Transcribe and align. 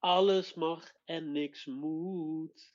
Alles 0.00 0.54
mag 0.54 0.92
en 1.04 1.32
niks 1.32 1.66
moet. 1.66 2.74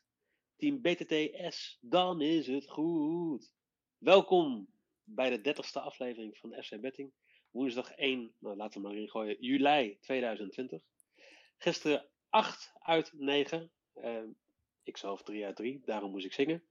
Team 0.55 0.81
BTTS, 0.81 1.77
dan 1.81 2.21
is 2.21 2.47
het 2.47 2.69
goed. 2.69 3.51
Welkom 3.97 4.67
bij 5.03 5.29
de 5.29 5.41
dertigste 5.41 5.79
aflevering 5.79 6.37
van 6.37 6.63
FC 6.63 6.81
Betting. 6.81 7.11
Woensdag 7.51 7.91
1, 7.91 8.33
nou 8.39 8.55
laten 8.55 8.81
we 8.81 8.87
maar 8.87 8.97
ingooien, 8.97 9.37
juli 9.39 9.97
2020. 10.01 10.81
Gisteren 11.57 12.09
8 12.29 12.73
uit 12.79 13.11
9. 13.13 13.71
Uh, 13.95 14.23
ik 14.83 14.97
zelf 14.97 15.23
3 15.23 15.45
uit 15.45 15.55
3, 15.55 15.81
daarom 15.85 16.11
moest 16.11 16.25
ik 16.25 16.33
zingen. 16.33 16.63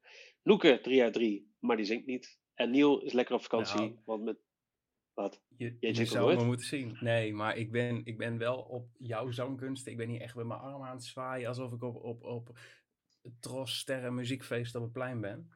Loeke 0.42 0.80
3 0.82 1.02
uit 1.02 1.12
3, 1.12 1.52
maar 1.58 1.76
die 1.76 1.86
zingt 1.86 2.06
niet. 2.06 2.38
En 2.54 2.70
Niel 2.70 3.00
is 3.00 3.12
lekker 3.12 3.34
op 3.34 3.42
vakantie, 3.42 3.80
Nou. 3.80 3.98
want 4.04 4.22
met... 4.22 4.38
Wat? 5.14 5.42
Je, 5.56 5.76
je 5.80 5.92
nog 5.92 6.06
zou 6.08 6.34
maar 6.34 6.44
moeten 6.44 6.66
zien. 6.66 6.96
Nee, 7.00 7.32
maar 7.32 7.56
ik 7.56 7.70
ben, 7.70 8.00
ik 8.04 8.18
ben 8.18 8.38
wel 8.38 8.58
op 8.58 8.88
jouw 8.98 9.30
zangkunsten. 9.30 9.92
Ik 9.92 9.98
ben 9.98 10.08
hier 10.08 10.20
echt 10.20 10.34
met 10.34 10.46
mijn 10.46 10.60
armen 10.60 10.88
aan 10.88 10.94
het 10.94 11.04
zwaaien. 11.04 11.48
Alsof 11.48 11.72
ik 11.72 11.82
op, 11.82 11.96
op, 12.04 12.22
op 12.22 12.58
het 13.22 13.42
Tros 13.42 13.78
Sterren 13.78 14.14
Muziekfeest 14.14 14.74
op 14.74 14.82
het 14.82 14.92
plein 14.92 15.20
ben. 15.20 15.50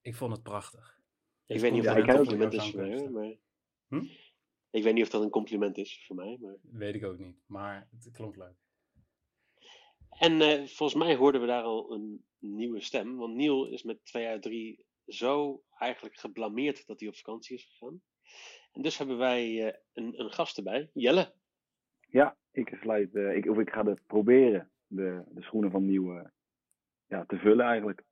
Ik 0.00 0.14
vond 0.14 0.32
het 0.32 0.42
prachtig. 0.42 1.00
Ik 1.46 1.60
weet 1.60 1.72
niet 1.72 1.80
of 1.80 1.94
dat 1.94 1.96
een 1.96 2.16
compliment 2.16 2.52
is 2.52 2.70
voor 2.70 2.80
mij, 2.80 3.08
maar... 3.08 3.36
Hm? 3.88 4.04
Ik 4.70 4.82
weet 4.82 4.94
niet 4.94 5.02
of 5.02 5.10
dat 5.10 5.22
een 5.22 5.30
compliment 5.30 5.78
is 5.78 6.04
voor 6.06 6.16
mij, 6.16 6.38
maar... 6.40 6.56
Weet 6.62 6.94
ik 6.94 7.04
ook 7.04 7.18
niet. 7.18 7.36
Maar 7.46 7.88
het 7.90 8.10
klonk 8.12 8.36
leuk. 8.36 8.56
En 10.08 10.40
eh, 10.40 10.66
volgens 10.66 10.94
mij 10.94 11.16
hoorden 11.16 11.40
we 11.40 11.46
daar 11.46 11.62
al 11.62 11.92
een 11.92 12.24
nieuwe 12.38 12.80
stem. 12.80 13.16
Want 13.16 13.34
Niel 13.34 13.66
is 13.66 13.82
met 13.82 14.04
2 14.04 14.26
uit 14.26 14.42
3 14.42 14.86
zo 15.06 15.62
eigenlijk 15.78 16.16
geblameerd 16.16 16.86
dat 16.86 17.00
hij 17.00 17.08
op 17.08 17.16
vakantie 17.16 17.56
is 17.56 17.64
gegaan. 17.64 18.02
En 18.72 18.82
dus 18.82 18.98
hebben 18.98 19.18
wij 19.18 19.66
eh, 19.68 19.74
een, 19.92 20.20
een 20.20 20.30
gast 20.32 20.56
erbij, 20.56 20.90
Jelle. 20.92 21.32
Ja, 22.08 22.36
ik, 22.52 22.76
sluit, 22.80 23.14
eh, 23.14 23.36
ik, 23.36 23.46
of 23.50 23.58
ik 23.58 23.70
ga 23.70 23.84
het 23.84 24.06
proberen 24.06 24.70
de, 24.86 25.22
de 25.28 25.42
schoenen 25.42 25.70
van 25.70 25.84
Nieuw 25.86 26.16
eh, 26.18 26.28
ja, 27.06 27.24
te 27.24 27.36
vullen 27.36 27.66
eigenlijk. 27.66 28.02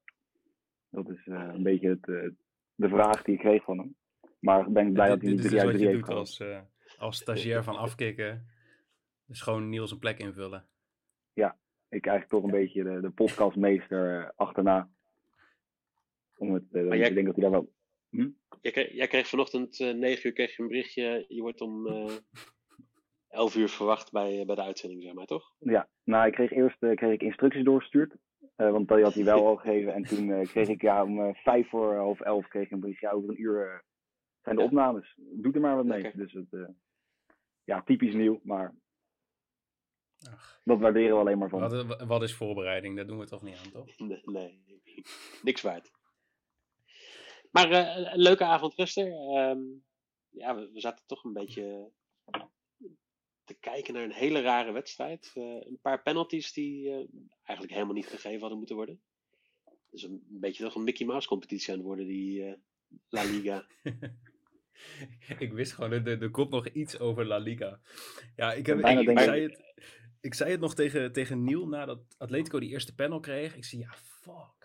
Dat 0.90 1.08
is 1.10 1.26
eh, 1.26 1.50
een 1.54 1.62
beetje 1.62 1.88
het, 1.88 2.08
eh, 2.08 2.30
de 2.74 2.88
vraag 2.88 3.22
die 3.22 3.34
ik 3.34 3.40
kreeg 3.40 3.64
van 3.64 3.78
hem. 3.78 3.96
Maar 4.38 4.66
ik 4.66 4.72
ben 4.72 4.92
blij 4.92 5.08
dat 5.08 5.20
hij 5.20 5.30
niet 5.30 5.42
dit 5.42 5.52
is 5.52 5.58
3 5.58 5.60
uit 5.60 5.70
wat 5.70 5.78
3 5.80 5.88
je 5.88 5.94
heeft 5.94 6.04
gehad. 6.06 6.20
als, 6.20 6.40
eh, 6.40 6.60
als 6.98 7.16
stagiair 7.16 7.62
van 7.64 7.76
afkicken. 7.76 8.46
Dus 9.26 9.40
gewoon 9.40 9.68
Niels 9.68 9.90
een 9.90 9.98
plek 9.98 10.18
invullen. 10.18 10.66
Ik 11.90 12.06
eigenlijk 12.06 12.28
toch 12.28 12.42
een 12.52 12.58
beetje 12.60 12.82
de, 12.82 13.00
de 13.00 13.10
podcastmeester 13.10 14.20
eh, 14.22 14.30
achterna. 14.36 14.90
Om 16.36 16.54
het, 16.54 16.72
Maar 16.72 16.96
jij- 16.96 17.08
Ik 17.08 17.14
denk 17.14 17.26
dat 17.26 17.34
hij 17.36 17.44
daar 17.44 17.52
wel... 17.52 17.72
Jij 18.60 18.72
kreeg, 18.72 18.92
jij 18.92 19.06
kreeg 19.06 19.26
vanochtend 19.28 19.80
eh 19.80 19.94
9 19.94 20.26
uur 20.26 20.32
kreeg 20.32 20.56
je 20.56 20.62
een 20.62 20.68
berichtje. 20.68 21.24
Je 21.28 21.40
wordt 21.40 21.60
om 21.60 21.86
eh 21.86 22.16
11 23.28 23.56
uur 23.56 23.68
verwacht 23.68 24.12
bij, 24.12 24.40
eh, 24.40 24.46
bij 24.46 24.54
de 24.54 24.62
uitzending, 24.62 25.02
zeg 25.02 25.12
maar, 25.12 25.26
toch? 25.26 25.54
Ja, 25.58 25.88
nou, 26.04 26.26
ik 26.26 26.32
kreeg 26.32 26.50
eerst 26.50 26.82
eh, 26.82 26.94
kreeg 26.96 27.12
ik 27.12 27.22
instructies 27.22 27.64
doorgestuurd. 27.64 28.14
eh, 28.56 28.70
want 28.70 28.88
die 28.88 29.02
had 29.02 29.14
hij 29.14 29.24
wel 29.24 29.46
al 29.46 29.56
gegeven. 29.56 29.94
En 29.94 30.02
toen 30.02 30.30
eh, 30.32 30.46
kreeg 30.48 30.68
ik 30.68 30.82
ja, 30.82 31.02
om 31.04 31.20
eh, 31.20 31.34
vijf 31.34 31.68
voor 31.68 31.94
half 31.96 32.20
elf 32.20 32.48
kreeg 32.48 32.64
ik 32.64 32.70
een 32.70 32.80
berichtje. 32.80 33.06
Ja, 33.06 33.12
over 33.12 33.28
een 33.30 33.40
uur 33.42 33.66
eh, 33.72 33.78
zijn 34.42 34.56
de 34.56 34.60
Ja. 34.62 34.66
opnames. 34.68 35.14
Doe 35.16 35.52
er 35.52 35.60
maar 35.60 35.76
wat 35.76 35.84
mee. 35.84 36.10
Dus 36.16 36.32
het, 36.32 36.52
eh, 36.52 36.68
ja, 37.64 37.82
typisch 37.82 38.14
nieuw. 38.14 38.40
Maar 38.42 38.74
Ach, 40.30 40.60
dat 40.64 40.78
waarderen 40.78 41.14
we 41.14 41.20
alleen 41.20 41.38
maar 41.38 41.48
van. 41.48 41.60
wat, 41.86 42.02
wat 42.06 42.22
is 42.22 42.34
voorbereiding? 42.34 42.96
Daar 42.96 43.06
doen 43.06 43.18
we 43.18 43.26
toch 43.26 43.42
niet 43.42 43.56
aan, 43.64 43.70
toch? 43.70 43.98
Nee, 43.98 44.22
nee 44.24 44.62
niks 45.42 45.62
waard. 45.62 45.90
Maar 47.50 47.70
eh, 47.70 48.12
een 48.12 48.20
leuke 48.20 48.44
avond 48.44 48.74
rusten. 48.74 49.12
Ehm, 49.12 49.60
ja, 50.28 50.54
we, 50.54 50.70
we 50.72 50.80
zaten 50.80 51.06
toch 51.06 51.24
een 51.24 51.32
beetje 51.32 51.90
te 53.48 53.56
kijken 53.60 53.94
naar 53.94 54.02
een 54.02 54.12
hele 54.12 54.40
rare 54.40 54.72
wedstrijd. 54.72 55.32
Eh, 55.34 55.42
een 55.42 55.78
paar 55.82 56.02
penalties 56.02 56.52
die 56.52 56.88
eh, 56.88 56.96
eigenlijk 57.42 57.72
helemaal 57.72 57.94
niet 57.94 58.06
gegeven 58.06 58.40
hadden 58.40 58.58
moeten 58.58 58.76
worden. 58.76 59.00
Dus 59.90 60.02
een, 60.02 60.26
een 60.30 60.40
beetje 60.40 60.64
toch 60.64 60.74
een 60.74 60.84
Mickey 60.84 61.06
Mouse 61.06 61.28
competitie 61.28 61.72
aan 61.72 61.78
het 61.78 61.86
worden, 61.86 62.06
die 62.06 62.44
eh, 62.44 62.54
La 63.08 63.22
Liga. 63.24 63.66
ik 65.38 65.52
wist 65.52 65.72
gewoon, 65.72 65.92
er, 65.92 66.22
er 66.22 66.30
komt 66.30 66.50
nog 66.50 66.68
iets 66.68 66.98
over 66.98 67.26
La 67.26 67.38
Liga. 67.38 67.80
Ja, 68.36 68.52
ik, 68.52 68.66
heb, 68.66 68.78
ik, 68.78 69.18
zei 69.18 69.42
het, 69.42 69.74
ik 70.20 70.34
zei 70.34 70.50
het 70.50 70.60
nog 70.60 70.74
tegen, 70.74 71.12
tegen 71.12 71.44
Niel 71.44 71.68
nadat 71.68 72.14
Atletico 72.18 72.60
die 72.60 72.70
eerste 72.70 72.94
panel 72.94 73.20
kreeg. 73.20 73.56
Ik 73.56 73.64
zei, 73.64 73.82
ja, 73.82 73.94
fuck. 73.94 74.57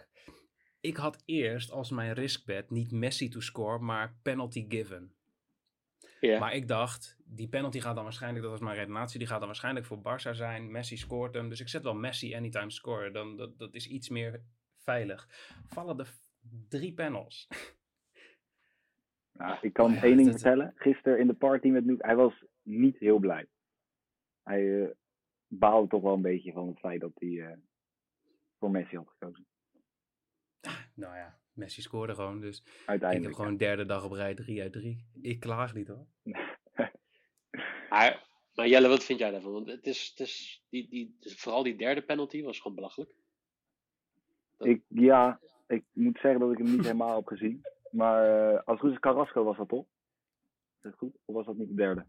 Ik 0.84 0.98
had 0.98 1.22
eerst 1.26 1.72
als 1.72 1.92
mijn 1.92 2.14
riskbet 2.14 2.70
niet 2.70 2.92
Messi 2.92 3.30
to 3.30 3.40
score, 3.40 3.80
maar 3.80 4.16
penalty 4.22 4.66
given. 4.70 5.16
Maar 6.40 6.54
ik 6.54 6.68
dacht, 6.68 7.18
die 7.26 7.48
penalty 7.48 7.80
gaat 7.80 7.96
dan 7.96 8.04
waarschijnlijk, 8.04 8.42
dat 8.44 8.52
was 8.52 8.62
mijn 8.62 8.76
redenatie, 8.76 9.20
die 9.20 9.28
gaat 9.28 9.38
dan 9.38 9.48
waarschijnlijk 9.48 9.86
voor 9.86 9.98
Barça 9.98 10.32
zijn. 10.36 10.72
Messi 10.72 10.98
scoort 10.98 11.34
hem, 11.34 11.50
dus 11.50 11.60
ik 11.60 11.68
zet 11.68 11.84
wel 11.84 11.94
Messi 11.94 12.36
anytime 12.36 12.72
score. 12.72 13.12
Dan, 13.12 13.38
dat, 13.38 13.58
dat 13.58 13.74
is 13.74 13.88
iets 13.88 14.10
meer 14.10 14.44
veilig. 14.78 15.28
Vallen 15.68 16.00
er 16.00 16.14
drie 16.70 16.94
panels. 16.94 17.48
Nou, 19.32 19.58
ik 19.62 19.74
kan 19.74 19.86
Oh 19.90 19.96
ja, 19.96 20.02
één 20.04 20.16
ding 20.18 20.30
dat- 20.32 20.42
vertellen. 20.42 20.74
Gisteren 20.76 21.20
in 21.20 21.28
de 21.28 21.34
party 21.34 21.68
met 21.68 21.86
Noek, 21.86 22.02
hij 22.02 22.16
was 22.16 22.46
niet 22.62 22.98
heel 22.98 23.20
blij. 23.20 23.48
Hij 24.44 24.82
eh, 24.84 24.90
baalde 25.48 25.88
toch 25.88 26.02
wel 26.02 26.14
een 26.14 26.22
beetje 26.22 26.52
van 26.52 26.68
het 26.68 26.80
feit 26.80 27.02
dat 27.02 27.12
hij 27.16 27.42
eh, 27.42 27.58
voor 28.60 28.72
Messi 28.72 28.96
had 28.96 29.10
gekozen. 29.10 29.46
Nou 30.94 31.16
ja, 31.16 31.38
Messi 31.54 31.82
scoorde 31.82 32.16
gewoon, 32.16 32.40
dus 32.42 32.60
ik 32.60 32.66
heb 32.66 32.88
Uiteindelijk. 32.88 33.36
gewoon 33.36 33.58
derde 33.58 33.86
dag 33.86 34.04
op 34.04 34.12
rij 34.12 34.34
3 34.34 34.62
uit 34.62 34.72
3. 34.72 35.06
Ik 35.22 35.40
klaag 35.40 35.74
niet 35.74 35.88
hoor. 35.88 36.06
Maar, 37.90 38.28
maar 38.56 38.68
Jelle, 38.68 38.88
wat 38.88 39.04
vind 39.04 39.20
jij 39.20 39.32
daarvan? 39.32 39.52
Want 39.52 39.68
het 39.68 39.86
is, 39.86 40.10
het 40.10 40.28
is 40.28 40.64
die, 40.70 40.90
die, 40.90 41.16
vooral 41.20 41.64
die 41.64 41.76
derde 41.76 42.02
penalty 42.02 42.44
was 42.44 42.60
gewoon 42.60 42.76
belachelijk. 42.76 43.12
Ik, 44.60 44.82
ja, 44.88 45.40
ik 45.68 45.84
moet 45.92 46.20
zeggen 46.20 46.40
dat 46.40 46.52
ik 46.52 46.58
hem 46.58 46.72
niet 46.72 46.82
helemaal 46.82 47.16
heb 47.16 47.28
gezien. 47.28 47.62
Maar 47.92 48.26
eh, 48.26 48.56
als 48.56 48.64
het 48.66 48.80
goed 48.80 48.92
is, 48.92 49.00
Carrasco 49.00 49.44
was 49.44 49.58
dat 49.58 49.70
toch? 49.70 49.86
Is 50.76 50.82
dat 50.82 50.96
goed? 50.98 51.16
Of 51.26 51.36
was 51.36 51.46
dat 51.46 51.58
niet 51.58 51.68
de 51.68 51.76
derde? 51.76 52.06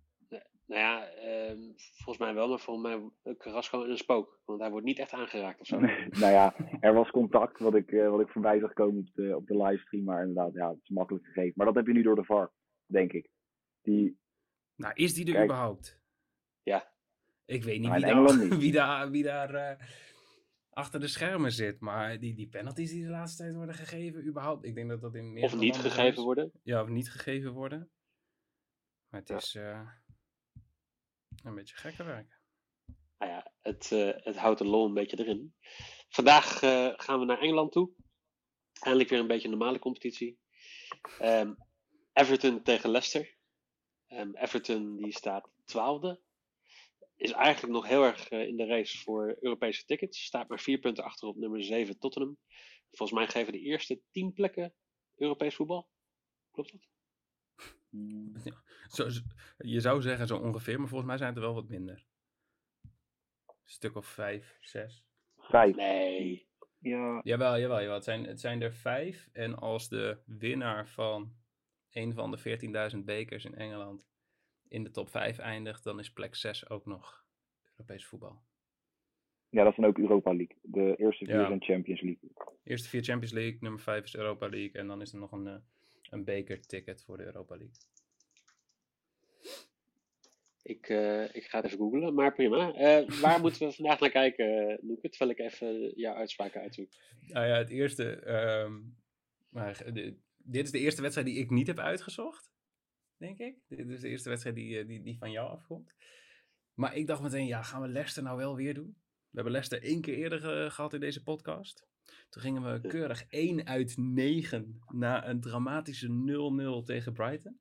Nou 0.66 0.80
ja, 0.80 1.06
ehm, 1.08 1.60
volgens 1.76 2.18
mij 2.18 2.34
wel, 2.34 2.48
maar 2.48 2.58
volgens 2.58 2.86
mij 2.86 3.10
eh, 3.22 3.38
Carrasco 3.38 3.84
een 3.84 3.96
spook. 3.98 4.40
Want 4.44 4.60
hij 4.60 4.70
wordt 4.70 4.86
niet 4.86 4.98
echt 4.98 5.12
aangeraakt 5.12 5.60
of 5.60 5.66
zo. 5.66 5.78
nou 6.20 6.32
ja, 6.32 6.54
er 6.80 6.94
was 6.94 7.10
contact 7.10 7.58
wat 7.58 7.74
ik, 7.74 7.92
eh, 7.92 8.10
wat 8.10 8.20
ik 8.20 8.28
voorbij 8.28 8.58
zag 8.58 8.72
komen 8.72 8.98
op 9.00 9.14
de, 9.14 9.36
op 9.36 9.46
de 9.46 9.56
livestream. 9.62 10.04
Maar 10.04 10.20
inderdaad, 10.26 10.52
ja, 10.54 10.68
het 10.70 10.78
is 10.82 10.88
makkelijk 10.88 11.24
gegeven. 11.24 11.52
Maar 11.56 11.66
dat 11.66 11.74
heb 11.74 11.86
je 11.86 11.92
nu 11.92 12.02
door 12.02 12.14
de 12.16 12.24
VAR, 12.24 12.52
denk 12.86 13.12
ik. 13.12 13.28
Die, 13.82 14.18
Nou, 14.76 14.92
is 14.94 15.14
die 15.14 15.26
er 15.26 15.32
Kijk. 15.32 15.44
überhaupt? 15.44 16.00
Ja. 16.62 16.92
Ik 17.44 17.62
weet 17.64 17.78
niet 17.80 17.88
Nou, 17.88 18.00
wie 18.00 18.14
daar, 18.14 18.38
niet. 18.44 18.56
wie 18.56 18.72
daar, 18.72 19.10
wie 19.10 19.22
daar 19.22 19.54
eh, 19.54 19.86
achter 20.70 21.00
de 21.00 21.08
schermen 21.08 21.52
zit. 21.52 21.80
Maar 21.80 22.18
die, 22.18 22.34
die 22.34 22.48
penalties 22.48 22.90
die 22.90 23.02
de 23.04 23.10
laatste 23.10 23.42
tijd 23.42 23.54
worden 23.54 23.74
gegeven, 23.74 24.26
überhaupt. 24.26 24.64
Ik 24.64 24.74
denk 24.74 24.88
dat 24.88 25.00
dat 25.00 25.14
in 25.14 25.32
meer 25.32 25.44
Of 25.44 25.56
niet 25.56 25.76
gegeven 25.76 26.22
worden. 26.22 26.52
Ja, 26.62 26.82
of 26.82 26.88
niet 26.88 27.10
gegeven 27.10 27.52
worden. 27.52 27.90
Maar 29.08 29.20
het 29.20 29.28
Ja. 29.28 29.36
is 29.36 29.54
eh, 29.54 29.88
een 31.44 31.54
beetje 31.54 31.76
gekke 31.76 32.04
werk. 32.04 32.40
Nou 33.18 33.32
ja, 33.32 33.52
het, 33.60 33.92
eh, 33.92 34.10
het 34.14 34.36
houdt 34.36 34.58
de 34.58 34.66
lol 34.66 34.86
een 34.86 34.94
beetje 34.94 35.18
erin. 35.18 35.54
Vandaag 36.08 36.62
eh, 36.62 36.92
gaan 36.96 37.18
we 37.18 37.24
naar 37.24 37.40
Engeland 37.40 37.72
toe. 37.72 37.90
Eindelijk 38.80 39.10
weer 39.10 39.18
een 39.18 39.26
beetje 39.26 39.48
een 39.48 39.58
normale 39.58 39.78
competitie. 39.78 40.38
Ehm, 41.18 41.54
Everton 42.12 42.62
tegen 42.62 42.90
Leicester. 42.90 43.36
Ehm, 44.06 44.34
Everton 44.34 44.96
die 44.96 45.12
staat 45.12 45.50
twaalfde. 45.64 46.20
Is 47.16 47.30
eigenlijk 47.30 47.72
nog 47.72 47.86
heel 47.86 48.02
erg 48.02 48.28
eh, 48.28 48.46
in 48.46 48.56
de 48.56 48.66
race 48.66 48.98
voor 48.98 49.36
Europese 49.40 49.84
tickets. 49.84 50.24
Staat 50.24 50.48
maar 50.48 50.60
vier 50.60 50.78
punten 50.78 51.04
achter 51.04 51.28
op 51.28 51.36
nummer 51.36 51.64
7 51.64 51.98
Tottenham. 51.98 52.38
Volgens 52.90 53.18
mij 53.18 53.28
geven 53.28 53.52
de 53.52 53.60
eerste 53.60 54.00
tien 54.10 54.32
plekken 54.32 54.74
Europees 55.14 55.54
voetbal. 55.54 55.88
Klopt 56.50 56.72
dat? 56.72 56.93
Zo, 58.96 59.06
je 59.56 59.80
zou 59.80 60.02
zeggen 60.02 60.26
zo 60.26 60.36
ongeveer, 60.38 60.78
maar 60.78 60.88
volgens 60.88 61.08
mij 61.08 61.18
zijn 61.18 61.28
het 61.28 61.38
er 61.38 61.44
wel 61.44 61.54
wat 61.54 61.68
minder. 61.68 62.04
Een 63.46 63.70
stuk 63.70 63.96
of 63.96 64.06
vijf, 64.06 64.56
zes. 64.60 65.04
vijf. 65.38 65.76
Nee. 65.76 66.46
Ja, 66.78 67.20
Jawel, 67.24 67.58
jawel, 67.58 67.78
jawel. 67.80 67.94
Het 67.94 68.04
zijn, 68.04 68.24
het 68.26 68.40
zijn 68.40 68.62
er 68.62 68.72
vijf. 68.72 69.28
En 69.32 69.54
als 69.58 69.88
de 69.88 70.18
winnaar 70.26 70.88
van 70.88 71.32
een 71.90 72.12
van 72.14 72.30
de 72.30 72.90
14.000 72.92 72.98
bekers 73.04 73.44
in 73.44 73.54
Engeland 73.54 74.06
in 74.68 74.82
de 74.84 74.90
top 74.90 75.08
5 75.08 75.38
eindigt, 75.38 75.84
dan 75.84 75.98
is 75.98 76.12
plek 76.12 76.34
6 76.34 76.68
ook 76.70 76.86
nog 76.86 77.24
Europees 77.76 78.06
voetbal. 78.06 78.42
ja, 79.48 79.62
dat 79.62 79.70
is 79.72 79.76
dan 79.78 79.84
ook 79.88 79.98
Europa 79.98 80.34
League. 80.34 80.56
De 80.62 80.94
eerste 80.96 81.24
vier 81.24 81.34
Ja. 81.34 81.46
zijn 81.46 81.62
Champions 81.62 82.00
League. 82.00 82.30
Eerste 82.64 82.88
vier 82.88 83.02
Champions 83.02 83.32
League, 83.32 83.56
nummer 83.60 83.80
5 83.80 84.04
is 84.04 84.16
Europa 84.16 84.48
League. 84.48 84.72
En 84.80 84.86
dan 84.86 85.00
is 85.00 85.12
er 85.12 85.18
nog 85.18 85.32
een, 85.32 85.46
eh, 85.46 85.56
een 86.14 86.24
bekerticket 86.24 87.02
voor 87.04 87.16
de 87.16 87.24
Europa 87.24 87.56
League. 87.56 87.76
Ik, 90.62 90.88
eh, 90.88 91.34
ik 91.34 91.44
ga 91.44 91.56
het 91.56 91.66
even 91.66 91.78
googlen, 91.78 92.14
maar 92.14 92.34
prima. 92.34 92.72
Eh, 92.74 93.20
waar 93.20 93.40
moeten 93.40 93.66
we 93.68 93.72
vandaag 93.74 94.00
naar 94.00 94.10
kijken, 94.10 94.70
uh, 94.70 94.76
Noeke? 94.80 95.08
Terwijl 95.08 95.30
ik 95.30 95.38
even 95.38 95.92
jouw 95.96 96.14
uitspraken 96.14 96.60
uitzoek. 96.60 96.88
Nou 97.20 97.46
ja, 97.46 97.56
het 97.56 97.70
eerste. 97.70 98.14
ehm, 98.20 98.80
maar 99.48 99.92
de- 99.92 100.16
dit 100.36 100.64
is 100.64 100.70
de 100.70 100.78
eerste 100.78 101.00
wedstrijd 101.02 101.28
die 101.28 101.38
ik 101.38 101.50
niet 101.50 101.66
heb 101.66 101.78
uitgezocht. 101.78 102.52
Denk 103.16 103.38
ik. 103.38 103.56
Dit 103.68 103.88
is 103.88 104.00
de 104.00 104.08
eerste 104.08 104.28
wedstrijd 104.28 104.56
die, 104.56 104.78
eh, 104.78 104.86
die, 104.86 105.02
die 105.02 105.18
van 105.18 105.30
jou 105.30 105.48
afkomt. 105.50 105.92
Maar 106.74 106.96
ik 106.96 107.06
dacht 107.06 107.22
meteen, 107.22 107.46
ja, 107.46 107.62
gaan 107.62 107.82
we 107.82 107.88
Leicester 107.88 108.22
nou 108.22 108.36
wel 108.36 108.56
weer 108.56 108.74
doen? 108.74 108.96
We 109.30 109.40
hebben 109.40 109.52
Leicester 109.52 109.82
één 109.82 110.00
keer 110.00 110.14
eerder 110.14 110.70
gehad 110.70 110.94
in 110.94 111.00
deze 111.00 111.22
podcast. 111.22 111.86
Toen 112.28 112.42
gingen 112.42 112.72
we 112.72 112.88
keurig 112.88 113.24
1 113.28 113.66
uit 113.66 113.96
9 113.96 114.80
na 114.88 115.28
een 115.28 115.40
dramatische 115.40 116.80
0-0 116.82 116.84
tegen 116.84 117.12
Brighton. 117.12 117.58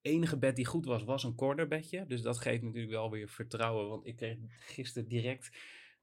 Enige 0.00 0.38
bed 0.38 0.56
die 0.56 0.66
goed 0.66 0.84
was, 0.84 1.04
was 1.04 1.24
een 1.24 1.34
cornerbedje. 1.34 2.06
Dus 2.06 2.22
dat 2.22 2.38
geeft 2.38 2.62
natuurlijk 2.62 2.92
wel 2.92 3.10
weer 3.10 3.28
vertrouwen. 3.28 3.88
Want 3.88 4.06
ik 4.06 4.16
kreeg 4.16 4.38
gisteren 4.48 5.08
direct, 5.08 5.58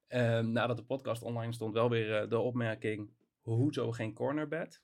ehm, 0.08 0.52
nadat 0.52 0.78
de 0.78 0.84
podcast 0.84 1.22
online 1.22 1.54
stond, 1.54 1.74
wel 1.74 1.90
weer 1.90 2.16
eh, 2.16 2.30
de 2.30 2.40
opmerking: 2.40 3.10
hoezo 3.42 3.92
geen 3.92 4.14
cornerbed? 4.14 4.82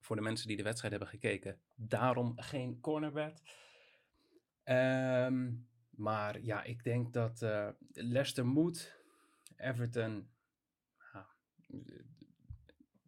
Voor 0.00 0.16
de 0.16 0.22
mensen 0.22 0.48
die 0.48 0.56
de 0.56 0.62
wedstrijd 0.62 0.92
hebben 0.92 1.10
gekeken, 1.10 1.60
daarom 1.74 2.32
geen 2.36 2.80
cornerbed. 2.80 3.42
Ehm, 4.62 5.52
maar 5.90 6.42
ja, 6.42 6.62
ik 6.62 6.84
denk 6.84 7.12
dat 7.12 7.42
uh, 7.42 7.68
Leicester 7.92 8.46
moet. 8.46 8.95
Everton 9.56 10.28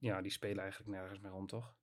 ja, 0.01 0.23
die 0.23 0.31
spelen 0.31 0.59
eigenlijk 0.59 0.91
nergens 0.91 1.21
meer 1.21 1.33
om, 1.33 1.47
toch? 1.47 1.77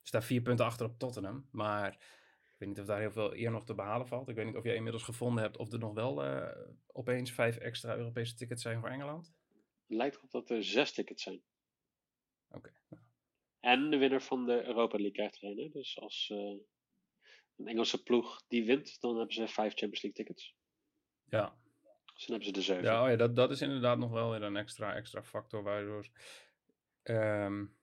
Er 0.00 0.12
staan 0.12 0.22
vier 0.22 0.42
punten 0.42 0.64
achter 0.64 0.86
op 0.86 0.98
Tottenham. 0.98 1.48
Maar 1.50 1.92
ik 1.92 2.54
weet 2.58 2.68
niet 2.68 2.80
of 2.80 2.86
daar 2.86 3.00
heel 3.00 3.12
veel 3.12 3.36
eer 3.36 3.50
nog 3.50 3.64
te 3.64 3.74
behalen 3.74 4.06
valt. 4.06 4.28
Ik 4.28 4.34
weet 4.34 4.46
niet 4.46 4.56
of 4.56 4.64
jij 4.64 4.74
inmiddels 4.74 5.02
gevonden 5.02 5.42
hebt 5.42 5.56
of 5.56 5.72
er 5.72 5.78
nog 5.78 5.94
wel 5.94 6.24
uh, 6.24 6.48
opeens 6.86 7.32
vijf 7.32 7.56
extra 7.56 7.96
Europese 7.96 8.34
tickets 8.34 8.62
zijn 8.62 8.80
voor 8.80 8.88
Engeland. 8.88 9.34
Het 9.86 9.96
lijkt 9.96 10.16
erop 10.16 10.30
dat 10.30 10.50
er 10.50 10.64
zes 10.64 10.92
tickets 10.92 11.22
zijn. 11.22 11.42
Oké. 12.48 12.56
Okay. 12.56 13.04
En 13.60 13.90
de 13.90 13.96
winnaar 13.96 14.22
van 14.22 14.46
de 14.46 14.64
Europa 14.64 14.96
League 14.96 15.12
krijgt 15.12 15.42
er 15.42 15.58
een. 15.58 15.70
Dus 15.70 15.98
als 15.98 16.28
uh, 16.32 16.38
een 17.56 17.66
Engelse 17.66 18.02
ploeg 18.02 18.44
die 18.48 18.64
wint, 18.64 19.00
dan 19.00 19.16
hebben 19.16 19.34
ze 19.34 19.48
vijf 19.48 19.74
Champions 19.74 20.02
League 20.02 20.24
tickets. 20.24 20.54
Ja, 21.28 21.56
dus 22.16 22.26
dan 22.26 22.36
hebben 22.36 22.44
ze 22.44 22.52
de 22.52 22.62
zeven. 22.62 22.84
Ja, 22.84 23.02
oh 23.02 23.10
ja 23.10 23.16
dat, 23.16 23.36
dat 23.36 23.50
is 23.50 23.60
inderdaad 23.60 23.98
nog 23.98 24.10
wel 24.10 24.30
weer 24.30 24.42
een 24.42 24.56
extra, 24.56 24.94
extra 24.94 25.22
factor 25.22 25.62
waardoor 25.62 26.06
um, 27.02 27.76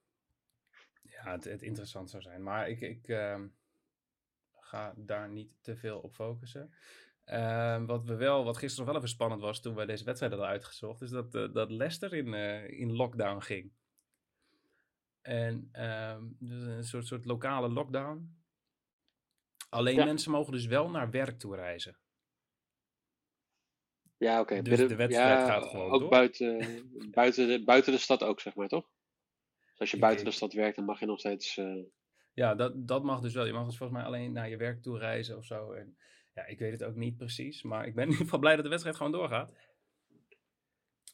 ja, 1.01 1.31
het, 1.31 1.43
het, 1.43 1.61
interessant 1.61 2.09
zou 2.09 2.23
zijn. 2.23 2.43
Maar 2.43 2.69
ik, 2.69 2.81
ik 2.81 3.07
um, 3.07 3.55
ga 4.53 4.93
daar 4.97 5.29
niet 5.29 5.51
te 5.61 5.75
veel 5.75 5.99
op 5.99 6.13
focussen. 6.13 6.73
Um, 7.25 7.85
wat, 7.85 8.05
we 8.05 8.15
wel, 8.15 8.43
wat 8.43 8.57
gisteren 8.57 8.85
nog 8.85 8.93
wel 8.93 9.03
even 9.03 9.15
spannend 9.15 9.41
was 9.41 9.61
toen 9.61 9.75
wij 9.75 9.85
deze 9.85 10.03
wedstrijd 10.03 10.31
hadden 10.31 10.51
uitgezocht, 10.51 11.01
is 11.01 11.09
dat, 11.09 11.35
uh, 11.35 11.53
dat 11.53 11.71
Leicester 11.71 12.13
in, 12.13 12.27
uh, 12.27 12.79
in 12.79 12.91
lockdown 12.91 13.39
ging. 13.39 13.71
En 15.21 15.69
dus 16.39 16.61
een 16.61 16.83
soort, 16.83 17.07
soort 17.07 17.25
lokale 17.25 17.69
lockdown. 17.69 18.41
Alleen 19.69 19.95
ja. 19.95 20.05
mensen 20.05 20.31
mogen 20.31 20.51
dus 20.51 20.65
wel 20.65 20.89
naar 20.89 21.09
werk 21.09 21.39
toe 21.39 21.55
reizen. 21.55 21.97
Ja, 24.17 24.39
oké. 24.39 24.61
Dus 24.61 24.77
de 24.77 24.95
wedstrijd 24.95 25.39
ja, 25.39 25.45
gaat 25.45 25.65
gewoon 25.65 25.91
ook 25.91 25.99
door. 25.99 26.09
Buiten, 26.09 26.81
buiten, 27.11 27.47
de, 27.47 27.63
buiten 27.63 27.91
de 27.91 27.97
stad 27.97 28.23
ook, 28.23 28.39
zeg 28.39 28.55
maar, 28.55 28.67
toch? 28.67 28.89
Dus 29.65 29.79
als 29.79 29.91
je 29.91 29.97
buiten 29.97 30.25
de 30.25 30.31
stad 30.31 30.53
werkt, 30.53 30.75
dan 30.75 30.85
mag 30.85 30.99
je 30.99 31.05
nog 31.05 31.19
steeds... 31.19 31.57
Uh... 31.57 31.83
Ja, 32.33 32.55
dat, 32.55 32.87
dat 32.87 33.03
mag 33.03 33.21
dus 33.21 33.33
wel. 33.33 33.45
Je 33.45 33.53
mag 33.53 33.65
dus 33.65 33.77
volgens 33.77 33.99
mij 33.99 34.07
alleen 34.07 34.31
naar 34.31 34.49
je 34.49 34.57
werk 34.57 34.81
toe 34.81 34.99
reizen 34.99 35.37
of 35.37 35.45
zo. 35.45 35.71
En, 35.71 35.97
ja, 36.33 36.45
ik 36.45 36.59
weet 36.59 36.71
het 36.71 36.83
ook 36.83 36.95
niet 36.95 37.17
precies, 37.17 37.61
maar 37.61 37.87
ik 37.87 37.95
ben 37.95 38.03
in 38.05 38.09
ieder 38.09 38.25
geval 38.25 38.39
blij 38.39 38.55
dat 38.55 38.63
de 38.63 38.69
wedstrijd 38.69 38.97
gewoon 38.97 39.11
doorgaat. 39.11 39.51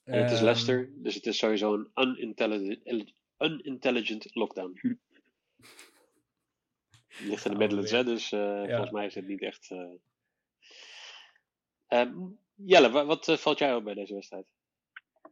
En 0.03 0.21
het 0.21 0.31
is 0.31 0.41
Leicester, 0.41 0.89
dus 0.95 1.15
het 1.15 1.25
is 1.25 1.37
sowieso 1.37 1.73
een 1.93 2.21
unintelligent, 2.21 3.13
unintelligent 3.37 4.35
lockdown. 4.35 4.79
Het 7.07 7.19
ligt 7.29 7.45
in 7.45 7.51
de 7.51 7.57
Midlands, 7.57 7.91
hè, 7.91 8.03
dus 8.03 8.31
uh, 8.31 8.39
ja. 8.39 8.67
volgens 8.67 8.91
mij 8.91 9.05
is 9.05 9.15
het 9.15 9.27
niet 9.27 9.41
echt... 9.41 9.69
Uh... 9.71 9.91
Um, 11.87 12.39
Jelle, 12.65 13.05
wat, 13.05 13.27
uh, 13.27 13.35
valt 13.35 13.57
jij 13.57 13.75
op 13.75 13.83
bij 13.83 13.93
deze 13.93 14.13
wedstrijd? 14.13 14.51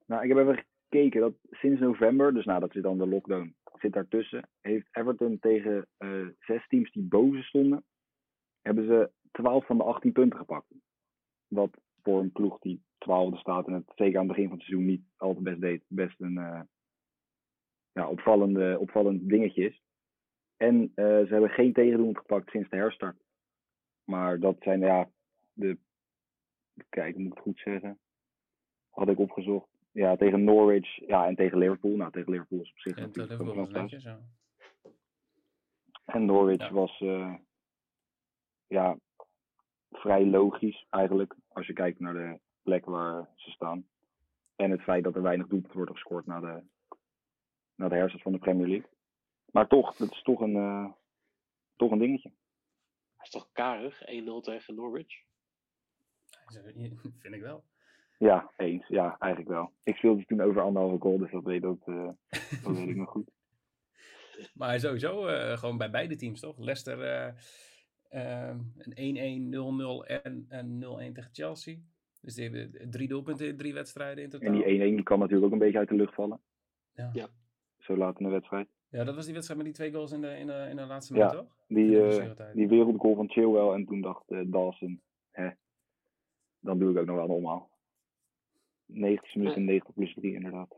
Nou, 0.05 0.23
ik 0.23 0.29
heb 0.29 0.37
even 0.37 0.65
gekeken 0.89 1.21
dat 1.21 1.33
sinds 1.49 1.81
november, 1.81 2.33
dus 2.33 2.45
nadat 2.45 2.71
zit 2.71 2.83
dan 2.83 2.97
de 2.97 3.07
lockdown 3.07 3.55
zit 3.73 3.93
daartussen, 3.93 4.49
heeft 4.61 4.87
Everton 4.91 5.39
tegen 5.39 5.87
uh, 5.97 6.27
zes 6.39 6.67
teams 6.67 6.91
die 6.91 7.03
boven 7.03 7.43
stonden, 7.43 7.85
hebben 8.61 8.85
ze 8.85 9.11
12 9.31 9.65
van 9.65 9.77
de 9.77 9.83
18 9.83 10.11
punten 10.11 10.39
gepakt. 10.39 10.67
Wat 11.47 11.77
voor 12.01 12.19
een 12.19 12.31
ploeg 12.31 12.59
die 12.59 12.81
12e 12.93 13.37
staat 13.37 13.67
en 13.67 13.73
het 13.73 13.91
zeker 13.95 14.19
aan 14.19 14.27
het 14.27 14.35
begin 14.35 14.49
van 14.49 14.57
het 14.57 14.65
seizoen 14.65 14.87
niet 14.87 15.03
altijd 15.17 15.43
best 15.43 15.61
deed, 15.61 15.83
best 15.87 16.21
een 16.21 16.37
uh, 16.37 16.61
ja, 17.91 18.09
opvallende, 18.09 18.77
opvallend 18.79 19.29
dingetje 19.29 19.65
is. 19.65 19.81
En 20.57 20.91
ze 20.95 21.27
hebben 21.29 21.49
geen 21.49 21.73
tegendoelpunt 21.73 22.17
gepakt 22.17 22.49
sinds 22.49 22.69
de 22.69 22.75
herstart. 22.75 23.17
Maar 24.03 24.39
dat 24.39 24.55
zijn 24.59 24.79
ja, 24.79 25.09
de 25.53 25.77
Kijk, 26.89 27.17
moet 27.17 27.25
ik 27.25 27.33
het 27.33 27.43
goed 27.43 27.59
zeggen. 27.59 27.99
Had 28.89 29.09
ik 29.09 29.19
opgezocht. 29.19 29.67
Ja, 29.91 30.15
tegen 30.15 30.43
Norwich. 30.43 31.07
Ja, 31.07 31.27
en 31.27 31.35
tegen 31.35 31.57
Liverpool. 31.57 31.95
Nou, 31.95 32.11
tegen 32.11 32.31
Liverpool 32.31 32.61
is 32.61 32.71
op 32.71 32.79
zich 32.79 32.97
en 32.97 33.11
tegen 33.11 33.29
Liverpool 33.29 33.55
was 33.55 33.69
netjes, 33.69 34.03
ja. 34.03 34.19
En 36.05 36.25
Norwich 36.25 36.57
ja. 36.57 36.71
was 36.71 36.99
uh, 36.99 37.35
ja, 38.67 38.97
vrij 39.91 40.25
logisch 40.25 40.85
eigenlijk. 40.89 41.35
Als 41.47 41.67
je 41.67 41.73
kijkt 41.73 41.99
naar 41.99 42.13
de 42.13 42.39
plek 42.61 42.85
waar 42.85 43.29
ze 43.35 43.51
staan. 43.51 43.87
En 44.55 44.71
het 44.71 44.81
feit 44.81 45.03
dat 45.03 45.15
er 45.15 45.21
weinig 45.21 45.47
doelpunten 45.47 45.77
wordt 45.77 45.91
gescoord 45.91 46.25
na 46.25 46.39
de, 46.39 46.63
na 47.75 47.87
de 47.87 47.95
herstart 47.95 48.23
van 48.23 48.31
de 48.31 48.37
Premier 48.37 48.67
League. 48.67 48.89
Maar 49.51 49.67
toch, 49.67 49.95
dat 49.95 50.11
is 50.11 50.21
toch 50.21 50.39
een, 50.39 50.55
uh, 50.55 50.91
toch 51.75 51.91
een 51.91 51.99
dingetje. 51.99 52.29
Dat 53.15 53.25
is 53.25 53.29
toch 53.29 53.51
karig, 53.51 54.01
1-0 54.01 54.05
tegen 54.41 54.75
Norwich? 54.75 55.25
Vind 57.21 57.33
ik 57.33 57.41
wel. 57.41 57.63
Ja, 58.17 58.51
eens. 58.55 58.87
Ja, 58.87 59.15
eigenlijk 59.19 59.53
wel. 59.53 59.71
Ik 59.83 59.95
speelde 59.95 60.25
toen 60.25 60.41
over 60.41 60.61
anderhalve 60.61 60.99
goal, 60.99 61.17
dus 61.17 61.31
dat 61.31 61.43
weet, 61.43 61.63
ook, 61.63 61.87
uh, 61.87 62.09
dat 62.63 62.77
weet 62.77 62.89
ik 62.89 62.95
nog 62.95 63.09
goed. 63.09 63.31
Maar 64.53 64.79
sowieso 64.79 65.27
uh, 65.27 65.57
gewoon 65.57 65.77
bij 65.77 65.89
beide 65.89 66.15
teams, 66.15 66.39
toch? 66.39 66.57
Leicester 66.57 66.97
uh, 68.11 68.55
een 68.77 69.51
1-1, 69.51 69.55
0-0 69.55 70.21
en 70.23 70.45
een 70.49 70.83
0-1 70.83 71.13
tegen 71.13 71.29
Chelsea. 71.31 71.77
Dus 72.21 72.35
die 72.35 72.49
hebben 72.49 72.89
drie 72.89 73.07
doelpunten 73.07 73.47
in 73.47 73.57
drie 73.57 73.73
wedstrijden 73.73 74.23
in 74.23 74.29
totaal. 74.29 74.47
En 74.47 74.53
die 74.53 74.91
1-1 74.91 74.95
die 74.95 75.03
kan 75.03 75.19
natuurlijk 75.19 75.45
ook 75.45 75.51
een 75.51 75.65
beetje 75.65 75.77
uit 75.77 75.89
de 75.89 75.95
lucht 75.95 76.13
vallen. 76.13 76.39
Ja. 76.93 77.09
ja. 77.13 77.27
Zo 77.77 77.97
laat 77.97 78.19
in 78.19 78.25
de 78.25 78.31
wedstrijd. 78.31 78.67
Ja, 78.89 79.03
dat 79.03 79.15
was 79.15 79.25
die 79.25 79.33
wedstrijd 79.33 79.63
met 79.63 79.69
die 79.69 79.77
twee 79.77 79.93
goals 79.93 80.11
in 80.11 80.21
de, 80.21 80.37
in 80.37 80.47
de, 80.47 80.67
in 80.69 80.75
de 80.75 80.85
laatste 80.85 81.13
minuut, 81.13 81.31
ja, 81.31 81.37
toch? 81.37 81.55
Die, 81.67 81.85
uh, 81.85 82.53
die 82.53 82.67
wereldgoal 82.67 83.15
van 83.15 83.29
Chilwell 83.29 83.73
en 83.73 83.85
toen 83.85 84.01
dacht 84.01 84.31
uh, 84.31 84.51
Dawson, 84.51 85.01
hè, 85.31 85.49
dan 86.67 86.79
doe 86.79 86.91
ik 86.91 86.97
ook 86.97 87.05
nog 87.05 87.15
wel 87.15 87.27
normaal. 87.27 87.69
90 88.85 89.35
minuten, 89.35 89.65
90 89.65 89.93
plus 89.93 90.13
3 90.13 90.33
inderdaad. 90.33 90.75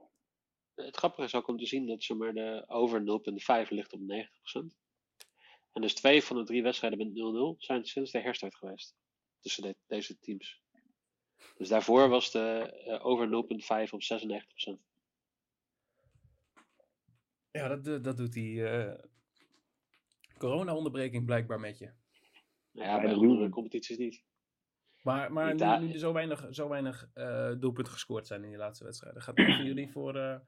Het 0.76 0.98
grappige 0.98 1.24
is 1.24 1.36
ook 1.36 1.48
om 1.48 1.58
te 1.58 1.66
zien 1.66 1.88
dat 1.88 2.04
ze 2.04 2.16
maar 2.16 2.34
de 2.34 2.64
over 2.68 3.02
0,5 3.64 3.70
ligt 3.70 3.94
op 3.94 4.00
90%. 4.00 4.04
En 5.72 5.82
dus 5.82 5.94
twee 5.94 6.24
van 6.24 6.38
de 6.38 6.44
drie 6.44 6.64
wedstrijden 6.64 7.00
met 7.00 7.58
0-0 7.58 7.58
zijn 7.58 7.86
sinds 7.86 8.12
de 8.12 8.20
herstart 8.20 8.56
geweest. 8.56 8.96
Tussen 9.40 9.64
de, 9.64 9.76
deze 9.88 10.20
teams. 10.20 10.62
Dus 11.58 11.70
daarvoor 11.70 12.10
was 12.10 12.32
de 12.32 12.82
uh, 12.88 13.06
over 13.06 13.28
0,5 13.28 13.90
op 13.92 14.02
96%. 14.78 14.88
Ja, 17.52 17.76
dat, 17.76 18.04
dat 18.04 18.18
doet 18.18 18.34
die 18.34 18.56
uh, 18.56 18.94
corona-onderbreking 20.38 21.26
blijkbaar 21.26 21.60
met 21.60 21.78
je. 21.78 21.92
Nou 22.72 22.88
ja, 22.88 23.02
bij 23.02 23.14
andere 23.14 23.50
competities 23.50 23.98
niet. 23.98 24.24
Maar, 25.02 25.34
maar 25.34 25.56
nu, 25.56 25.88
nu 25.88 25.94
er 25.94 26.00
zo 26.00 26.14
weinig, 26.14 26.48
zo 26.52 26.70
weinig 26.70 27.10
uh, 27.16 27.52
doelpunten 27.60 27.94
gescoord 27.94 28.28
zijn 28.28 28.44
in 28.44 28.50
die 28.50 28.58
laatste 28.58 28.84
wedstrijden, 28.84 29.22
gaat 29.22 29.38
het 29.38 29.46
voor 29.56 29.66
jullie 29.66 29.92
voor, 29.92 30.16
uh, 30.16 30.40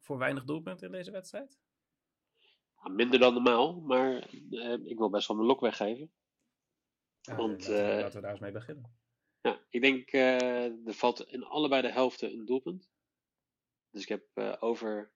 voor 0.00 0.18
weinig 0.18 0.44
doelpunten 0.44 0.86
in 0.86 0.92
deze 0.92 1.10
wedstrijd? 1.10 1.58
Ja, 2.82 2.88
minder 2.88 3.18
dan 3.18 3.32
normaal, 3.32 3.80
maar 3.80 4.30
uh, 4.50 4.72
ik 4.84 4.98
wil 4.98 5.10
best 5.10 5.28
wel 5.28 5.36
mijn 5.36 5.48
lok 5.48 5.60
weggeven. 5.60 6.12
Ja, 7.20 7.36
Want, 7.36 7.68
laten, 7.68 7.96
we, 7.96 8.00
laten 8.00 8.14
we 8.14 8.20
daar 8.20 8.30
eens 8.30 8.40
mee 8.40 8.52
beginnen. 8.52 8.96
Ja, 9.40 9.60
ik 9.68 9.80
denk 9.80 10.12
er 10.12 10.94
valt 10.94 11.20
in 11.20 11.44
allebei 11.44 11.82
de 11.82 11.92
helften 11.92 12.32
een 12.32 12.44
doelpunt. 12.44 12.90
Dus 13.90 14.02
ik 14.02 14.08
heb 14.08 14.56
over 14.60 15.12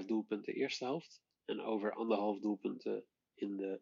0,5 0.00 0.04
doelpunten 0.06 0.54
eerste 0.54 0.84
helft 0.84 1.22
en 1.44 1.60
over 1.60 1.92
anderhalf 1.92 2.40
doelpunten 2.40 3.04
in 3.34 3.56
de 3.56 3.80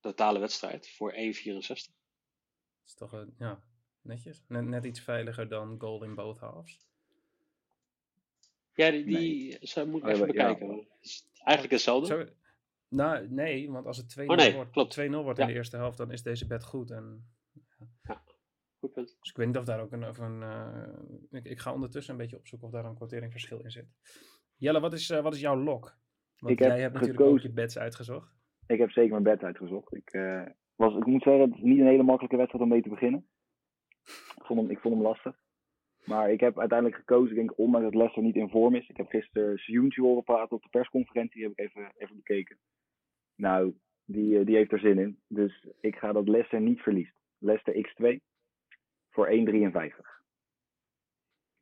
totale 0.00 0.38
wedstrijd 0.38 0.90
voor 0.90 1.12
1,64 1.12 1.98
is 2.88 2.94
toch 2.94 3.12
een, 3.12 3.34
ja, 3.38 3.60
netjes. 4.00 4.44
Net, 4.46 4.64
net 4.64 4.84
iets 4.84 5.00
veiliger 5.00 5.48
dan 5.48 5.80
goal 5.80 6.04
in 6.04 6.14
both 6.14 6.38
halves. 6.38 6.86
Ja, 8.72 8.90
die, 8.90 9.04
die 9.04 9.48
nee. 9.48 9.58
zou, 9.60 9.88
moet 9.88 10.02
ik 10.02 10.08
even 10.08 10.26
bekijken. 10.26 10.76
Ja. 10.76 10.82
Is 11.00 11.28
eigenlijk 11.32 11.72
hetzelfde. 11.72 12.32
Nou, 12.88 13.28
nee, 13.30 13.70
want 13.70 13.86
als 13.86 13.96
het 13.96 14.16
2-0 14.20 14.24
oh, 14.24 14.36
nee, 14.36 14.54
wordt, 14.54 14.70
klopt. 14.70 14.90
2 14.90 15.10
wordt 15.10 15.38
ja. 15.38 15.44
in 15.44 15.50
de 15.50 15.56
eerste 15.56 15.76
helft, 15.76 15.98
dan 15.98 16.12
is 16.12 16.22
deze 16.22 16.46
bed 16.46 16.64
goed. 16.64 16.90
En, 16.90 17.26
ja. 18.02 18.22
goed 18.78 18.92
punt. 18.92 19.16
Dus 19.20 19.30
ik 19.30 19.36
weet 19.36 19.46
niet 19.46 19.56
of 19.56 19.64
daar 19.64 19.80
ook 19.80 19.92
een... 19.92 20.06
Of 20.06 20.18
een 20.18 20.40
uh, 20.40 20.88
ik, 21.30 21.44
ik, 21.44 21.58
ga 21.58 21.72
ondertussen 21.72 22.12
een 22.12 22.20
beetje 22.20 22.36
opzoeken 22.36 22.68
of 22.68 22.72
daar 22.72 22.84
een 22.84 22.94
kwarteringverschil 22.94 23.60
in 23.60 23.70
zit. 23.70 23.86
Jelle, 24.56 24.80
wat 24.80 24.92
is, 24.92 25.10
uh, 25.10 25.20
wat 25.20 25.34
is 25.34 25.40
jouw 25.40 25.56
lok? 25.56 25.98
Want 26.38 26.52
ik 26.52 26.58
jij 26.58 26.68
heb 26.68 26.78
hebt 26.78 26.94
natuurlijk 26.94 27.20
ook 27.20 27.40
je 27.40 27.50
beds 27.50 27.78
uitgezocht. 27.78 28.36
Ik 28.66 28.78
heb 28.78 28.90
zeker 28.90 29.10
mijn 29.10 29.22
bed 29.22 29.42
uitgezocht. 29.42 29.94
Ik, 29.94 30.12
uh, 30.12 30.46
was, 30.78 30.96
ik 30.96 31.06
moet 31.06 31.22
zeggen, 31.22 31.42
het 31.42 31.54
is 31.54 31.62
niet 31.62 31.78
een 31.78 31.86
hele 31.86 32.02
makkelijke 32.02 32.36
wedstrijd 32.36 32.64
om 32.64 32.70
mee 32.70 32.82
te 32.82 32.88
beginnen. 32.88 33.28
Ik 34.04 34.42
vond 34.44 34.60
hem, 34.60 34.70
ik 34.70 34.78
vond 34.78 34.94
hem 34.94 35.02
lastig. 35.02 35.36
Maar 36.04 36.30
ik 36.30 36.40
heb 36.40 36.58
uiteindelijk 36.58 36.98
gekozen, 36.98 37.30
ik 37.30 37.36
denk, 37.36 37.58
ondanks 37.58 37.86
dat 37.86 37.94
Leicester 37.94 38.22
niet 38.22 38.36
in 38.36 38.48
vorm 38.48 38.74
is. 38.74 38.88
Ik 38.88 38.96
heb 38.96 39.08
gisteren 39.08 39.58
Sjoentje 39.58 40.02
horen 40.02 40.22
praten 40.22 40.56
op 40.56 40.62
de 40.62 40.68
persconferentie, 40.68 41.34
die 41.34 41.48
heb 41.48 41.58
ik 41.58 41.64
even, 41.66 41.92
even 41.96 42.16
bekeken. 42.16 42.58
Nou, 43.34 43.74
die, 44.04 44.38
eh, 44.38 44.46
die 44.46 44.56
heeft 44.56 44.72
er 44.72 44.78
zin 44.78 44.98
in. 44.98 45.20
Dus 45.26 45.66
ik 45.80 45.96
ga 45.96 46.12
dat 46.12 46.28
Leicester 46.28 46.60
niet 46.60 46.80
verliest. 46.80 47.14
Leicester 47.38 47.74
X2 47.74 48.20
voor 49.10 49.26
1,53. 49.26 50.22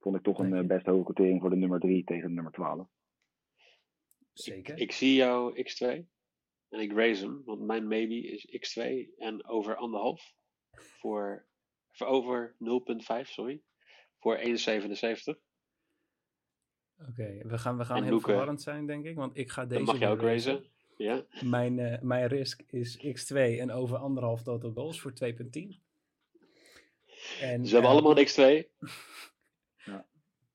Vond 0.00 0.16
ik 0.16 0.22
toch 0.22 0.38
een 0.38 0.54
eh, 0.54 0.66
best 0.66 0.86
hoge 0.86 1.04
quotering 1.04 1.40
voor 1.40 1.50
de 1.50 1.56
nummer 1.56 1.80
3 1.80 2.04
tegen 2.04 2.28
de 2.28 2.34
nummer 2.34 2.52
12. 2.52 2.88
Zeker. 4.32 4.78
Ik 4.78 4.92
zie 4.92 5.14
jou 5.14 5.62
X2 5.62 6.15
en 6.68 6.80
ik 6.80 6.92
raise 6.92 7.24
hem, 7.24 7.42
want 7.44 7.60
mijn 7.60 7.88
maybe 7.88 8.20
is 8.20 8.46
X2 8.46 8.82
en 9.18 9.46
over 9.46 9.76
anderhalf 9.76 10.34
voor, 10.72 11.46
voor 11.90 12.06
over 12.06 12.56
0,5, 12.58 13.22
sorry, 13.22 13.62
voor 14.18 14.38
1,77. 14.38 14.44
Oké, 17.08 17.40
we 17.42 17.58
gaan, 17.58 17.76
we 17.78 17.84
gaan 17.84 17.96
En 17.96 18.04
heel 18.04 18.20
verwarrend 18.20 18.62
zijn, 18.62 18.86
denk 18.86 19.04
ik. 19.04 19.16
Want 19.16 19.36
ik 19.36 19.50
ga 19.50 19.64
deze 19.64 19.84
Dan 19.84 19.94
mag 19.94 19.98
je 19.98 20.08
ook 20.08 20.20
raisen. 20.20 20.64
Ja, 20.96 21.24
Mijn, 21.40 21.78
eh, 21.78 22.00
mijn 22.00 22.26
risk 22.26 22.62
is 22.70 22.96
x2 22.96 23.36
en 23.36 23.70
over 23.70 23.96
anderhalf 23.96 24.42
total 24.42 24.72
goals 24.72 25.00
voor 25.00 25.12
2.10. 25.12 25.80
En, 27.40 27.62
we 27.62 27.68
hebben 27.68 27.82
eh, 27.82 27.88
allemaal 27.88 28.18
een 28.18 28.26
X2. 28.26 28.68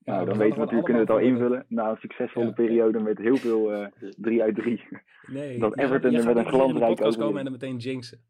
ja, 0.03 0.12
nou, 0.13 0.20
we 0.25 0.29
dan 0.29 0.38
weten 0.38 0.53
we 0.55 0.60
natuurlijk, 0.60 0.86
kunnen 0.86 1.05
we 1.05 1.13
het 1.13 1.22
al 1.22 1.27
invullen. 1.29 1.65
Na 1.67 1.89
een 1.89 1.98
succesvolle 1.98 2.46
Ja. 2.46 2.51
periode 2.51 3.00
met 3.00 3.17
heel 3.17 3.36
veel 3.38 3.72
eh 3.74 3.88
3 4.17 4.41
uit 4.41 4.55
3. 4.55 4.84
Nee, 5.27 5.60
dat 5.60 5.77
Everton 5.77 6.13
er 6.13 6.25
met 6.25 6.36
een 6.38 6.48
glansrijk 6.48 6.96
podcast 6.96 7.17
komen 7.17 7.38
en 7.38 7.43
dan 7.43 7.53
meteen 7.53 7.77
jinxen. 7.77 8.22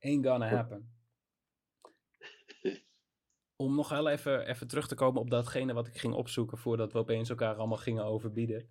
Ain't 0.00 0.26
gonna 0.26 0.48
happen. 0.48 0.94
Om 3.56 3.74
nog 3.74 3.88
heel 3.88 4.08
even, 4.08 4.46
even 4.48 4.66
terug 4.68 4.88
te 4.88 4.94
komen 4.94 5.20
op 5.20 5.30
datgene 5.30 5.72
wat 5.72 5.86
ik 5.86 5.96
ging 5.96 6.14
opzoeken 6.14 6.58
voordat 6.58 6.92
we 6.92 6.98
opeens 6.98 7.28
elkaar 7.28 7.54
allemaal 7.54 7.76
gingen 7.76 8.04
overbieden. 8.04 8.68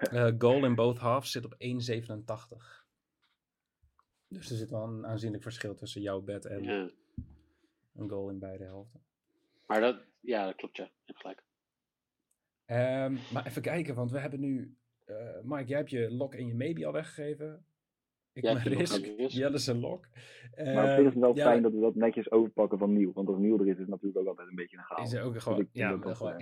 Eh, 0.00 0.32
goal 0.38 0.64
in 0.64 0.74
both 0.74 0.98
halves 0.98 1.30
zit 1.30 1.44
op 1.44 1.54
1,87. 1.58 2.84
Dus 4.28 4.50
er 4.50 4.56
zit 4.56 4.70
wel 4.70 4.82
een 4.82 5.06
aanzienlijk 5.06 5.42
verschil 5.42 5.74
tussen 5.74 6.00
jouw 6.02 6.20
bed 6.20 6.44
en 6.46 6.62
Ja. 6.62 6.90
een 7.94 8.08
goal 8.08 8.30
in 8.30 8.38
beide 8.38 8.64
helften. 8.64 9.00
Maar 9.66 9.80
dat, 9.80 9.96
ja, 10.26 10.44
dat 10.46 10.54
klopt 10.54 10.76
ja, 10.76 10.84
je 10.84 10.90
hebt 11.04 11.20
gelijk. 11.20 11.44
Ehm, 12.64 13.16
maar 13.32 13.46
even 13.46 13.62
kijken, 13.62 13.94
want 13.94 14.10
we 14.10 14.18
hebben 14.18 14.40
nu... 14.40 14.76
eh 15.04 15.40
Mike, 15.42 15.64
jij 15.68 15.78
hebt 15.78 15.90
je 15.90 16.10
lock 16.10 16.34
en 16.34 16.46
je 16.46 16.54
maybe 16.54 16.86
al 16.86 16.92
weggegeven. 16.92 17.66
Ik 18.32 18.42
mijn 18.42 18.56
lock 18.56 18.78
risk. 18.78 19.04
risk. 19.16 19.36
Jelle 19.36 19.58
zijn 19.58 19.80
lock. 19.80 20.08
Maar 20.56 20.84
op 20.84 20.90
zich 20.90 20.98
is 20.98 21.04
het 21.04 21.14
wel 21.14 21.28
Ehm, 21.30 21.38
ja, 21.38 21.44
fijn 21.44 21.62
dat 21.62 21.72
we 21.72 21.80
dat 21.80 21.94
netjes 21.94 22.30
overpakken 22.30 22.78
van 22.78 22.92
Nieuw. 22.92 23.12
Want 23.12 23.28
als 23.28 23.38
Nieuw 23.38 23.58
er 23.58 23.66
is, 23.66 23.72
is 23.72 23.78
het 23.78 23.88
natuurlijk 23.88 24.18
ook 24.18 24.26
altijd 24.26 24.48
een 24.48 24.54
beetje 24.54 24.76
een 24.76 24.82
chaos. 24.84 25.12
Is 25.12 25.18
er 25.18 25.22
ook 25.24 25.32
Dus 25.32 25.42
gewoon... 25.42 25.60
ik 25.60 25.72
denk 25.72 25.90
Ja, 25.90 25.96
dat 25.96 26.16
gewoon... 26.16 26.38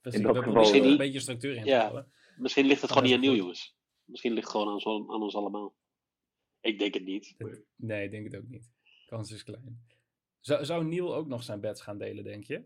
dat 0.00 0.14
we 0.14 0.28
er 0.28 0.74
eh, 0.82 0.90
een 0.90 0.96
beetje 0.96 1.20
structuur 1.20 1.54
in 1.56 1.62
te 1.62 1.68
ja. 1.68 1.80
houden. 1.80 2.12
Misschien 2.36 2.66
ligt 2.66 2.80
het 2.80 2.90
gewoon 2.90 3.04
niet 3.06 3.14
aan 3.14 3.20
nieuw, 3.20 3.34
jongens. 3.34 3.76
Misschien 4.04 4.32
ligt 4.32 4.42
het 4.42 4.52
gewoon 4.52 4.66
aan, 4.68 4.72
ons- 4.84 5.10
aan 5.10 5.22
ons 5.22 5.34
allemaal. 5.34 5.74
Ik 6.60 6.78
denk 6.78 6.94
het 6.94 7.04
niet. 7.04 7.34
Dat- 7.38 7.60
Nee, 7.76 8.04
ik 8.04 8.10
denk 8.10 8.24
het 8.32 8.36
ook 8.36 8.48
niet. 8.48 8.70
Kans 9.06 9.30
is 9.32 9.42
klein. 9.42 9.86
Zou, 10.40 10.64
zou 10.64 10.84
Neil 10.84 11.14
ook 11.14 11.26
nog 11.28 11.42
zijn 11.42 11.60
bets 11.60 11.80
gaan 11.80 11.98
delen, 11.98 12.24
denk 12.24 12.44
je? 12.44 12.64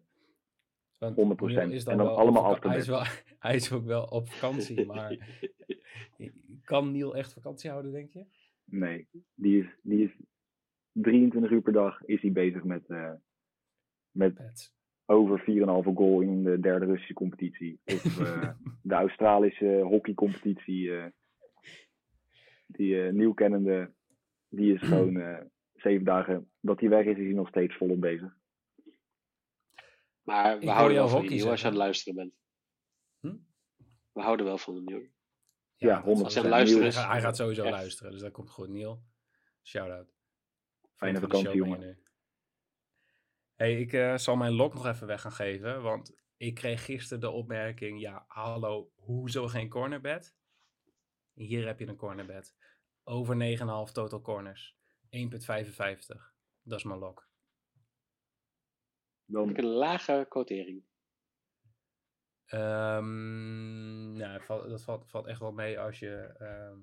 Want 0.99 1.17
100%. 1.17 1.55
Neil 1.55 1.71
is 1.73 1.85
dan 1.85 1.93
En 1.93 1.99
dan 1.99 2.17
allemaal 2.17 2.43
op 2.43 2.49
vaka- 2.55 2.69
hij, 2.69 2.79
is 2.79 2.89
wel, 2.89 3.03
hij 3.39 3.55
is 3.55 3.73
ook 3.73 3.85
wel 3.85 4.05
op 4.05 4.29
vakantie, 4.29 4.87
maar 4.87 5.17
kan 6.65 6.93
Neil 6.93 7.17
echt 7.17 7.33
vakantie 7.33 7.71
houden, 7.71 7.93
denk 7.93 8.13
je? 8.13 8.25
Nee, 8.65 9.09
die 9.35 9.59
is, 9.63 9.67
die 9.83 10.05
is 10.05 10.11
23 10.93 11.51
uur 11.51 11.63
per 11.63 11.73
dag 11.73 12.05
is 12.05 12.21
hij 12.23 12.33
bezig 12.33 12.65
met, 12.65 12.87
eh, 12.87 13.13
met 14.11 14.73
over 15.07 15.39
4,5 15.41 15.95
goal 15.95 16.21
in 16.21 16.43
de 16.43 16.61
derde 16.61 16.87
Russische 16.87 17.15
competitie. 17.15 17.81
Of 17.85 18.21
eh, 18.21 18.51
de 18.83 18.95
Australische 18.95 19.81
hockeycompetitie. 19.85 20.97
eh 20.97 21.07
die 22.67 22.97
nieuw 22.97 23.33
kennende, 23.33 23.93
die 24.49 24.75
is 24.75 24.83
gewoon 24.89 25.47
zeven 25.75 26.05
dagen 26.05 26.51
dat 26.61 26.81
hij 26.81 26.89
weg 26.89 27.05
is, 27.05 27.17
is 27.17 27.25
hij 27.25 27.33
nog 27.35 27.49
steeds 27.49 27.77
volop 27.77 28.01
bezig. 28.01 28.37
Maar 30.29 30.59
we 30.59 30.63
Ik 30.63 30.69
houden 30.69 30.95
jou 30.97 31.09
wel 31.11 31.19
van 31.19 31.21
hockey 31.29 31.51
als 31.51 31.61
je 31.61 31.67
aan 31.67 31.73
het 31.73 31.81
luisteren 31.83 32.15
bent. 32.15 32.35
Hm? 33.21 33.37
We 34.13 34.21
houden 34.23 34.47
wel 34.47 34.59
van 34.59 34.75
de 34.75 34.81
nieuw. 34.81 35.07
Ja, 35.77 35.95
dat 36.03 36.05
100%. 36.05 36.33
zal 36.33 36.43
wel. 36.43 36.51
luisteren 36.51 36.81
Hij 36.83 36.89
is 36.93 36.97
gaat- 36.97 37.11
Hij 37.11 37.21
gaat 37.21 37.37
sowieso 37.37 37.63
echt- 37.63 37.73
luisteren, 37.73 38.13
dus 38.13 38.21
dat 38.21 38.33
komt 38.33 38.51
goed. 38.51 38.69
Neil, 38.69 39.05
shout-out. 39.63 40.13
Fijne 40.97 41.21
vakantie, 41.21 41.55
jongen. 41.55 41.81
nu. 41.81 42.03
hey, 43.55 43.81
ik 43.81 43.93
eh, 43.93 44.17
zal 44.17 44.37
mijn 44.37 44.53
lok 44.53 44.75
nog 44.75 44.87
even 44.87 45.07
weg 45.07 45.21
gaan 45.21 45.33
geven, 45.33 45.83
want 45.83 46.13
ik 46.37 46.55
kreeg 46.55 46.85
gisteren 46.85 47.21
de 47.21 47.31
opmerking, 47.31 48.01
ja, 48.01 48.25
hallo, 48.27 48.91
hoezo 48.95 49.47
geen 49.49 49.69
cornerbed? 49.69 50.37
Hier 51.33 51.67
heb 51.67 51.79
je 51.79 51.87
een 51.87 51.97
cornerbed. 51.97 52.55
Over 53.05 53.37
9,5 53.37 53.93
total 53.93 54.21
corners. 54.21 54.77
1,55. 55.11 56.35
Dat 56.63 56.79
is 56.79 56.85
mijn 56.85 56.99
lok. 56.99 57.28
Dan, 59.31 59.57
Een 59.59 59.65
lage 59.65 60.27
quotering. 60.29 60.85
Ehm 62.47 64.13
nou, 64.17 64.41
dat 64.69 64.85
valt, 64.85 65.11
valt 65.11 65.27
echt 65.27 65.41
wel 65.41 65.53
mee 65.53 65.81
als 65.81 65.99
je 65.99 66.35
ehm, 66.39 66.79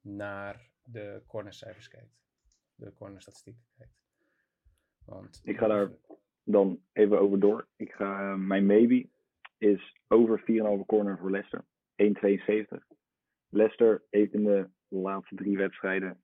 naar 0.00 0.70
de 0.82 1.22
cornercijfers 1.26 1.88
kijkt. 1.88 2.16
De 2.74 2.92
cornerstatistieken 2.92 3.64
kijkt. 3.76 3.92
Want 5.04 5.40
Ik 5.44 5.58
ga 5.58 5.66
daar- 5.66 5.92
dan 6.42 6.82
even 6.92 7.20
over 7.20 7.40
door. 7.40 7.68
Ik 7.76 7.92
ga, 7.92 8.20
eh, 8.32 8.38
mijn 8.38 8.66
maybe 8.66 9.08
is 9.58 9.96
over 10.08 10.38
4,5 10.40 10.86
corner 10.86 11.18
voor 11.18 11.30
Leicester. 11.30 11.64
1,72. 11.94 12.86
Leicester 13.48 14.04
heeft 14.10 14.32
in 14.32 14.44
de 14.44 14.68
laatste 14.88 15.34
drie 15.34 15.56
wedstrijden 15.56 16.23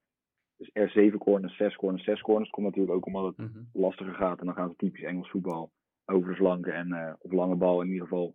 dus 0.60 0.70
er 0.72 0.90
7 0.90 1.18
corners, 1.18 1.56
6 1.56 1.76
corners, 1.76 2.04
6 2.04 2.20
corners. 2.20 2.50
Komt 2.50 2.66
natuurlijk 2.66 2.94
ook 2.94 3.06
omdat 3.06 3.36
het 3.36 3.36
Mhm. 3.52 3.62
lastiger 3.72 4.14
gaat. 4.14 4.40
En 4.40 4.46
dan 4.46 4.54
gaan 4.54 4.68
ze 4.70 4.76
typisch 4.76 5.02
Engels 5.02 5.30
voetbal 5.30 5.72
over 6.04 6.28
de 6.30 6.36
flanken 6.36 6.74
en 6.74 6.92
eh, 6.92 7.14
op 7.18 7.32
lange 7.32 7.56
bal 7.56 7.80
in 7.82 7.88
ieder 7.88 8.02
geval 8.02 8.34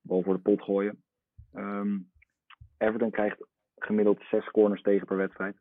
bal 0.00 0.22
voor 0.22 0.34
de 0.34 0.40
pot 0.40 0.62
gooien. 0.62 1.02
Ehm, 1.52 1.98
Everton 2.78 3.10
krijgt 3.10 3.46
gemiddeld 3.76 4.22
6 4.30 4.50
corners 4.50 4.82
tegen 4.82 5.06
per 5.06 5.16
wedstrijd. 5.16 5.56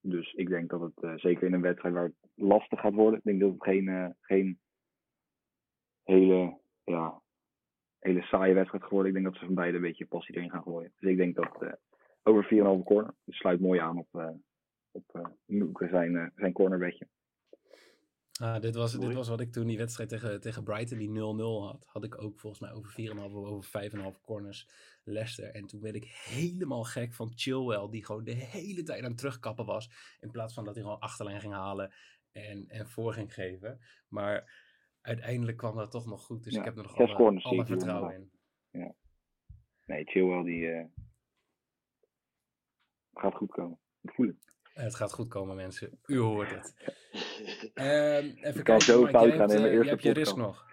Dus 0.00 0.32
ik 0.32 0.48
denk 0.48 0.70
dat 0.70 0.80
het 0.80 1.02
eh, 1.02 1.12
zeker 1.16 1.46
in 1.46 1.52
een 1.52 1.60
wedstrijd 1.60 1.94
waar 1.94 2.04
het 2.04 2.30
lastig 2.34 2.80
gaat 2.80 2.94
worden. 2.94 3.18
Ik 3.18 3.24
denk 3.24 3.40
dat 3.40 3.52
het 3.52 3.62
geen, 3.62 3.88
eh, 3.88 4.08
geen 4.20 4.58
hele, 6.04 6.58
ja, 6.84 7.20
hele 7.98 8.22
saaie 8.22 8.54
wedstrijd 8.54 8.82
gaat 8.82 8.92
worden. 8.92 9.08
Ik 9.08 9.14
denk 9.14 9.24
dat 9.32 9.38
ze 9.40 9.46
van 9.46 9.54
beide 9.54 9.76
een 9.76 9.82
beetje 9.82 10.06
passie 10.06 10.36
erin 10.36 10.50
gaan 10.50 10.62
gooien. 10.62 10.92
Dus 10.98 11.10
ik 11.10 11.16
denk 11.16 11.34
dat 11.34 11.76
over 12.22 12.44
4,5 12.44 12.84
corner. 12.84 13.14
Dus 13.24 13.36
sluit 13.36 13.60
mooi 13.60 13.80
aan 13.80 13.98
op, 13.98 14.40
op 14.92 15.04
eh, 15.12 15.26
Noeke 15.46 15.88
zijn, 15.88 16.16
eh, 16.16 16.26
zijn 16.36 16.52
cornerbedje. 16.52 17.08
Ah, 18.40 18.60
dit, 18.60 18.74
was, 18.74 18.98
dit 18.98 19.14
was 19.14 19.28
wat 19.28 19.40
ik 19.40 19.52
toen 19.52 19.66
die 19.66 19.78
wedstrijd 19.78 20.08
tegen, 20.08 20.40
tegen 20.40 20.64
Brighton, 20.64 20.98
die 20.98 21.10
0-0 21.10 21.12
had. 21.66 21.82
Had 21.86 22.04
ik 22.04 22.22
ook 22.22 22.40
volgens 22.40 22.62
mij 22.62 22.72
over 22.72 22.90
4,5 22.90 23.34
of 23.34 23.46
over 23.46 23.90
5,5 24.14 24.20
corners 24.20 24.68
Leicester. 25.04 25.54
En 25.54 25.66
toen 25.66 25.80
werd 25.80 25.94
ik 25.94 26.04
helemaal 26.04 26.84
gek 26.84 27.14
van 27.14 27.32
Chilwell, 27.34 27.88
die 27.90 28.04
gewoon 28.04 28.24
de 28.24 28.34
hele 28.34 28.82
tijd 28.82 29.02
aan 29.02 29.08
het 29.08 29.18
terugkappen 29.18 29.64
was. 29.64 30.16
In 30.20 30.30
plaats 30.30 30.54
van 30.54 30.64
dat 30.64 30.74
hij 30.74 30.82
gewoon 30.82 31.00
achterlijn 31.00 31.40
ging 31.40 31.52
halen 31.52 31.92
en, 32.32 32.68
en 32.68 32.88
voor 32.88 33.12
ging 33.12 33.34
geven. 33.34 33.80
Maar 34.08 34.52
uiteindelijk 35.00 35.56
kwam 35.56 35.76
dat 35.76 35.90
toch 35.90 36.06
nog 36.06 36.22
goed. 36.22 36.44
Dus 36.44 36.52
Ja, 36.52 36.58
ik 36.58 36.64
heb 36.64 36.76
er 36.76 36.82
nog 36.82 36.96
alle, 37.42 37.66
vertrouwen 37.66 38.14
in. 38.14 38.30
inderdaad. 38.70 38.96
Nee, 39.86 40.04
Chilwell 40.04 40.42
die 40.44 40.70
eh, 40.70 40.84
gaat 43.12 43.34
goed 43.34 43.50
komen. 43.50 43.78
Ik 44.00 44.10
voel 44.10 44.26
het. 44.26 44.51
Het 44.72 44.94
gaat 44.94 45.12
goed 45.12 45.28
komen, 45.28 45.56
mensen. 45.56 46.00
U 46.06 46.18
hoort 46.18 46.50
het. 46.50 46.74
Ehm 47.74 48.24
even 48.24 48.52
kan 48.52 48.62
kijken, 48.62 48.80
zo 48.80 49.00
Mike, 49.00 49.10
fout 49.10 49.28
gaan 49.28 49.38
hebt, 49.38 49.52
in 49.52 49.60
mijn 49.60 49.72
eerste 49.72 49.90
hebt 49.90 50.02
je 50.02 50.12
risk 50.12 50.36
nog. 50.36 50.66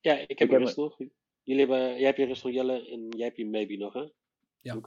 Ja, 0.00 0.12
ik 0.12 0.28
heb 0.28 0.38
Ik 0.38 0.46
je 0.46 0.52
heb 0.52 0.62
rust 0.62 0.76
nog. 0.76 0.98
Jullie 1.42 1.66
hebben, 1.66 1.96
jij 1.96 2.06
hebt 2.06 2.16
je 2.16 2.24
rust 2.24 2.44
nog, 2.44 2.52
Jelle, 2.52 2.90
en 2.90 3.08
jij 3.08 3.26
hebt 3.26 3.36
je 3.36 3.46
maybe 3.46 3.76
nog, 3.76 3.92
hè? 3.92 4.08
Ja. 4.56 4.80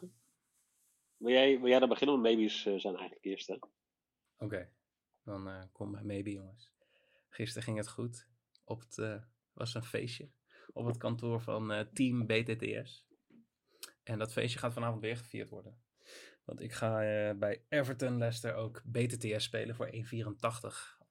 Wil 1.17 1.31
jij, 1.31 1.59
wil 1.59 1.69
jij 1.69 1.79
dan 1.79 1.89
beginnen? 1.89 2.21
Want 2.21 2.35
maybes 2.35 2.65
eh, 2.65 2.79
zijn 2.79 2.95
eigenlijk 2.95 3.25
eerst, 3.25 3.47
hè? 3.47 3.57
Oké, 4.37 4.69
dan 5.23 5.47
eh, 5.47 5.63
kom 5.71 5.91
bij 5.91 6.03
maybe 6.03 6.31
jongens. 6.31 6.71
Gisteren 7.29 7.63
ging 7.63 7.77
het 7.77 7.89
goed. 7.89 8.27
Op 8.63 8.79
het 8.79 8.97
eh, 8.97 9.21
was 9.53 9.73
een 9.73 9.83
feestje 9.83 10.29
op 10.73 10.85
het 10.85 10.97
kantoor 10.97 11.41
van 11.41 11.71
eh, 11.71 11.85
Team 11.93 12.25
BTTS. 12.25 13.05
En 14.03 14.19
dat 14.19 14.33
feestje 14.33 14.59
gaat 14.59 14.73
vanavond 14.73 15.01
weer 15.01 15.17
gevierd 15.17 15.49
worden. 15.49 15.81
Want 16.51 16.63
ik 16.63 16.71
ga 16.71 17.03
eh, 17.03 17.37
bij 17.37 17.61
Everton 17.69 18.17
Leicester 18.17 18.55
ook 18.55 18.81
BTTS 18.85 19.43
spelen 19.43 19.75
voor 19.75 19.89
1,84 19.93 19.99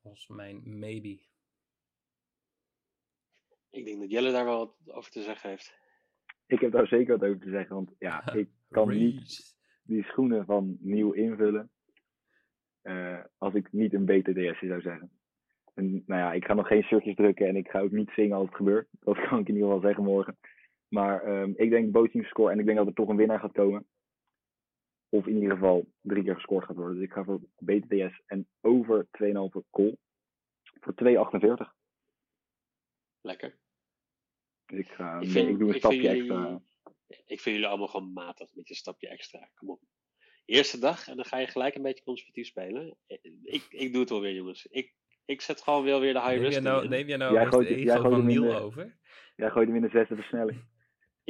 als 0.03 0.29
mijn 0.29 0.79
maybe. 0.79 1.19
Ik 3.71 3.85
denk 3.85 4.01
dat 4.01 4.11
Jelle 4.11 4.33
daar 4.33 4.45
wel 4.45 4.59
wat 4.59 4.95
over 4.95 5.11
te 5.11 5.23
zeggen 5.23 5.51
heeft. 5.51 5.75
Ik 6.47 6.61
heb 6.61 6.73
daar 6.73 6.87
zeker 6.87 7.19
wat 7.19 7.29
over 7.29 7.41
te 7.41 7.51
zeggen. 7.51 7.75
Want 7.75 7.93
ja, 7.99 8.33
ik 8.35 8.49
kan 8.69 8.89
niet 8.89 9.57
die 9.83 10.03
schoenen 10.03 10.45
van 10.45 10.77
nieuw 10.81 11.13
invullen. 11.13 11.71
eh, 12.83 13.25
als 13.39 13.55
ik 13.55 13.73
niet 13.73 13.95
een 13.95 14.05
BTDS 14.05 14.59
zou 14.59 14.81
zeggen. 14.81 15.11
En, 15.75 16.03
nou 16.07 16.21
ja, 16.21 16.33
ik 16.33 16.45
ga 16.45 16.55
nog 16.55 16.67
geen 16.67 16.83
shirtjes 16.83 17.15
drukken 17.15 17.47
en 17.47 17.57
ik 17.57 17.69
ga 17.69 17.81
ook 17.81 17.91
niet 17.93 18.11
zingen 18.11 18.37
als 18.37 18.47
het 18.47 18.57
gebeurt. 18.57 18.89
Dat 19.01 19.21
kan 19.29 19.39
ik 19.39 19.49
in 19.49 19.55
ieder 19.55 19.69
geval 19.69 19.87
zeggen 19.87 20.05
morgen. 20.05 20.39
Maar 20.89 21.23
ehm, 21.23 21.53
ik 21.57 21.71
denk 21.71 21.93
bootteam 21.93 22.25
score 22.25 22.53
en 22.53 22.59
ik 22.59 22.65
denk 22.65 22.79
dat 22.79 22.87
er 22.87 22.95
toch 22.95 23.09
een 23.09 23.17
winnaar 23.17 23.41
gaat 23.41 23.53
komen. 23.53 23.87
Of 25.13 25.27
in 25.27 25.35
ieder 25.35 25.51
geval 25.53 25.93
drie 26.01 26.23
keer 26.25 26.35
gescoord 26.35 26.65
gaat 26.65 26.77
worden. 26.77 26.95
Dus 26.95 27.05
ik 27.05 27.13
ga 27.13 27.25
voor 27.25 27.41
BTTS 27.59 28.23
en 28.27 28.49
over 28.61 29.07
2,5 29.11 29.63
goal. 29.71 29.99
Voor 30.81 30.95
2,48. 30.95 31.75
Lekker. 33.21 33.59
Dus 34.67 34.79
ik, 34.79 34.89
ga, 34.89 35.21
Ik 35.21 35.31
vind- 35.31 35.49
ik 35.49 35.59
doe 35.59 35.69
een 35.69 35.75
ik 35.75 35.81
stapje 35.81 36.01
jullie- 36.01 36.19
extra. 36.19 36.63
Ik 37.07 37.41
vind 37.41 37.55
jullie 37.57 37.67
allemaal 37.67 37.89
gewoon 37.89 38.13
matig 38.13 38.49
met 38.53 38.69
je 38.69 38.75
stapje 38.75 39.09
extra. 39.09 39.51
Kom 39.55 39.71
op. 39.71 39.81
Eerste 40.45 40.79
dag 40.79 41.09
en 41.09 41.17
dan 41.17 41.25
ga 41.25 41.39
je 41.39 41.47
gelijk 41.47 41.75
een 41.75 41.83
beetje 41.83 42.05
conservatief 42.05 42.47
spelen. 42.47 42.97
Ik, 43.43 43.67
ik 43.71 43.93
doe 43.93 44.01
het 44.01 44.11
wel 44.11 44.21
weer, 44.21 44.35
jongens. 44.35 44.67
Ik, 44.67 44.95
ik 45.25 45.41
zet 45.41 45.61
gewoon 45.63 45.85
wel 45.85 46.01
weer 46.01 46.13
de 46.13 46.19
high 46.21 46.33
Neem 46.33 46.41
risk 46.43 46.53
jij 46.53 46.61
nou, 46.61 46.85
in. 46.85 46.91
neem 46.91 47.07
jij 47.09 47.17
nou 47.17 47.33
Jij 47.33 47.43
eens 47.45 47.55
gooit- 47.55 47.69
de 47.69 47.75
jij 47.83 47.95
ego 47.95 48.03
gooit 48.03 48.15
van 48.15 48.27
Niel 48.27 48.43
de- 48.43 48.61
over? 48.61 48.99
Jij 49.37 49.51
gooit 49.51 49.67
hem 49.67 49.77
in 49.77 49.83
de 49.83 49.89
zesde 49.89 50.15
versnelling. 50.15 50.65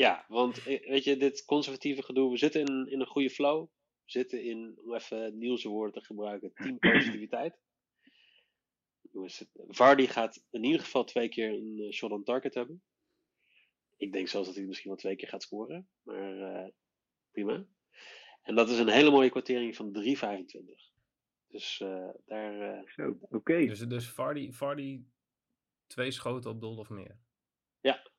Ja, 0.01 0.25
want 0.29 0.59
eh, 0.67 0.89
weet 0.89 1.05
je, 1.05 1.17
dit 1.17 1.45
conservatieve 1.45 2.03
gedoe, 2.03 2.31
we 2.31 2.37
zitten 2.37 2.61
in, 2.61 2.87
in 2.91 3.01
een 3.01 3.07
goede 3.07 3.31
flow. 3.31 3.69
We 4.05 4.11
zitten 4.11 4.43
in, 4.45 4.79
om 4.83 4.95
even 4.95 5.39
Niels' 5.39 5.65
woorden 5.65 6.01
te 6.01 6.07
gebruiken, 6.07 6.53
teampositiviteit. 6.55 7.59
Het- 9.13 9.49
Vardy 9.69 10.07
gaat 10.07 10.45
in 10.51 10.65
ieder 10.65 10.81
geval 10.81 11.05
twee 11.05 11.29
keer 11.29 11.51
een 11.53 11.79
eh, 11.81 11.93
shot 11.93 12.11
on 12.11 12.25
target 12.25 12.55
hebben. 12.55 12.83
Ik 13.97 14.13
denk 14.13 14.29
zelfs 14.29 14.47
dat 14.47 14.57
hij 14.57 14.67
misschien 14.67 14.91
wel 14.91 14.99
twee 14.99 15.17
keer 15.17 15.29
gaat 15.29 15.43
scoren. 15.43 15.89
Maar 16.03 16.39
eh, 16.41 16.69
prima. 17.31 17.67
En 18.43 18.55
dat 18.55 18.69
is 18.71 18.79
een 18.79 18.89
hele 18.89 19.11
mooie 19.11 19.31
kwartering 19.31 19.77
van 19.77 20.05
3,25. 20.05 20.91
Dus 21.49 21.81
eh, 21.81 22.09
daar, 22.27 22.61
eh, 22.61 22.87
Zo, 22.87 23.19
oké. 23.21 23.67
Dus, 23.67 23.79
dus 23.79 24.11
Vardy, 24.11 24.51
Vardy 24.53 25.03
twee 25.87 26.11
schoten 26.11 26.51
op 26.51 26.61
doel 26.61 26.77
of 26.77 26.89
meer? 26.91 27.19
Ja. 27.81 28.10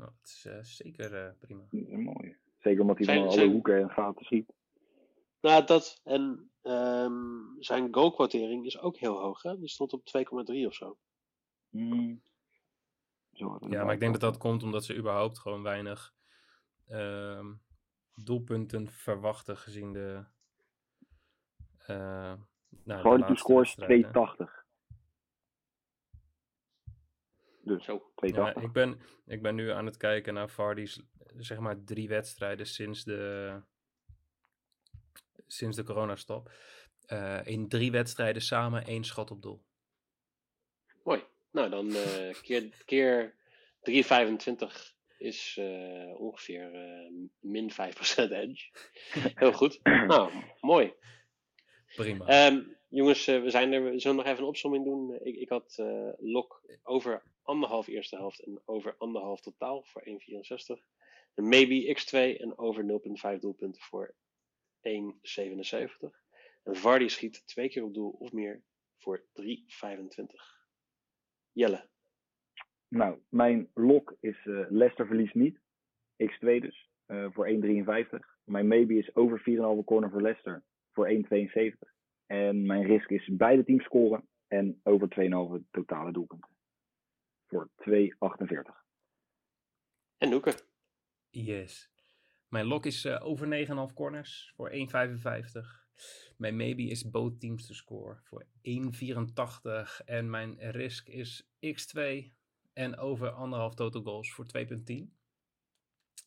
Nou, 0.00 0.12
dat 0.20 0.28
is 0.28 0.44
eh, 0.46 0.58
zeker 0.62 1.14
eh, 1.26 1.32
prima. 1.38 1.62
Mooi. 2.02 2.36
Zeker 2.58 2.80
omdat 2.80 2.96
hij 2.96 3.04
Zijn- 3.04 3.18
van 3.18 3.26
alle 3.28 3.36
zijn- 3.38 3.50
hoeken 3.50 3.80
en 3.80 3.90
gaten 3.90 4.24
schiet. 4.24 4.52
Nou, 5.40 5.66
dat 5.66 6.00
en 6.04 6.50
ehm, 6.62 7.14
zijn 7.58 7.94
goalquotering 7.94 8.66
is 8.66 8.78
ook 8.78 8.96
heel 8.96 9.20
hoog. 9.20 9.42
Hè? 9.42 9.58
Die 9.58 9.68
stond 9.68 9.92
op 9.92 10.04
2,3 10.04 10.66
of 10.66 10.74
zo. 10.74 10.98
Hmm. 11.70 12.22
Zo, 13.32 13.58
Ja, 13.68 13.84
maar 13.84 13.94
ik 13.94 14.00
denk 14.00 14.12
dat 14.12 14.20
dat 14.32 14.38
komt 14.38 14.62
omdat 14.62 14.84
ze 14.84 14.96
überhaupt 14.96 15.38
gewoon 15.38 15.62
weinig 15.62 16.14
ehm, 16.86 17.52
doelpunten 18.14 18.88
verwachten 18.90 19.56
gezien 19.56 19.92
de. 19.92 20.24
eh 21.86 21.96
nou, 21.96 22.38
de 22.84 22.94
Gewoon 22.94 23.18
to 23.18 23.26
laatste 23.26 23.36
score 23.36 23.62
is 23.62 23.74
wedstrijden. 23.74 24.10
280. 24.12 24.59
Dus 27.62 27.84
Zo. 27.84 28.10
280. 28.14 28.62
Ja, 28.62 28.68
ik, 28.68 28.72
ben, 28.72 29.00
ik 29.26 29.42
ben 29.42 29.54
nu 29.54 29.70
aan 29.70 29.86
het 29.86 29.96
kijken 29.96 30.34
naar 30.34 30.48
Vardy's, 30.48 31.02
zeg 31.36 31.58
maar, 31.58 31.84
drie 31.84 32.08
wedstrijden 32.08 32.66
sinds 32.66 33.04
de, 33.04 33.52
sinds 35.46 35.76
de 35.76 35.82
coronastop. 35.82 36.50
Eh 37.06 37.40
in 37.44 37.68
drie 37.68 37.90
wedstrijden 37.90 38.42
samen 38.42 38.84
één 38.84 39.04
schot 39.04 39.30
op 39.30 39.42
doel. 39.42 39.64
Mooi. 41.04 41.24
Nou, 41.50 41.70
dan 41.70 41.94
eh, 41.94 42.34
keer, 42.42 42.82
keer 42.84 43.34
3,25 43.90 44.98
is 45.18 45.56
eh, 45.58 46.20
ongeveer 46.20 46.74
eh, 46.74 47.10
min 47.40 47.70
5% 47.70 47.74
edge. 48.30 48.70
Heel 49.34 49.52
goed. 49.52 49.80
Nou, 49.82 50.32
mooi. 50.60 50.92
Prima. 51.96 52.26
Ehm, 52.26 52.62
jongens, 52.88 53.24
we 53.26 53.50
zijn 53.50 53.72
er. 53.72 53.84
We 53.84 53.98
zullen 53.98 54.16
nog 54.16 54.26
even 54.26 54.38
een 54.38 54.48
opsomming 54.48 54.84
doen. 54.84 55.18
Ik, 55.22 55.36
ik 55.36 55.48
had 55.48 55.74
eh 55.78 56.08
lok 56.18 56.62
over 56.82 57.22
anderhalf 57.50 57.86
eerste 57.86 58.16
helft 58.16 58.40
en 58.44 58.62
over 58.64 58.94
anderhalf 58.98 59.40
totaal 59.40 59.84
voor 59.84 60.02
1,64. 60.04 60.12
Een 61.34 61.48
maybe 61.48 61.96
x2 61.98 62.40
en 62.40 62.58
over 62.58 62.84
0,5 63.34 63.38
doelpunten 63.38 63.82
voor 63.82 64.14
1,77. 64.80 66.10
En 66.62 66.76
Vardy 66.76 67.08
schiet 67.08 67.46
twee 67.46 67.68
keer 67.68 67.84
op 67.84 67.94
doel 67.94 68.10
of 68.10 68.32
meer 68.32 68.62
voor 68.98 69.18
3,25. 69.18 69.24
Jelle. 71.52 71.88
Nou, 72.88 73.18
mijn 73.28 73.70
lok 73.74 74.16
is 74.20 74.46
eh 74.46 74.66
Leicester 74.68 75.06
verliest 75.06 75.34
niet. 75.34 75.60
X2 76.22 76.60
dus. 76.60 76.90
eh, 77.06 77.26
voor 77.30 77.46
1,53. 77.48 78.18
Mijn 78.44 78.68
maybe 78.68 78.94
is 78.94 79.14
over 79.14 79.38
4,5 79.40 79.84
corner 79.84 80.10
voor 80.10 80.22
Leicester. 80.22 80.64
Voor 80.92 81.08
1,72. 81.08 81.92
En 82.26 82.66
mijn 82.66 82.82
risk 82.86 83.10
is 83.10 83.28
beide 83.32 83.64
teams 83.64 83.84
scoren. 83.84 84.28
En 84.46 84.80
over 84.82 85.08
2,5 85.08 85.70
totale 85.70 86.12
doelpunten. 86.12 86.59
Voor 87.50 87.70
2,48. 87.88 88.84
En 90.18 90.28
Noeke. 90.28 90.54
Yes. 91.30 91.90
Mijn 92.48 92.66
lock 92.66 92.86
is 92.86 93.04
eh, 93.04 93.24
over 93.24 93.66
9,5 93.88 93.94
corners 93.94 94.52
voor 94.56 94.70
1,55. 94.70 94.76
Mijn 96.36 96.56
maybe 96.56 96.82
is 96.82 97.10
both 97.10 97.40
teams 97.40 97.66
to 97.66 97.74
score 97.74 98.20
voor 98.22 98.46
1,84. 98.62 100.04
En 100.04 100.30
mijn 100.30 100.70
risk 100.70 101.08
is 101.08 101.50
x2 101.66 102.00
en 102.72 102.96
over 102.96 103.30
anderhalf 103.30 103.74
total 103.74 104.02
goals 104.02 104.32
voor 104.32 104.46
2,10. 104.46 104.72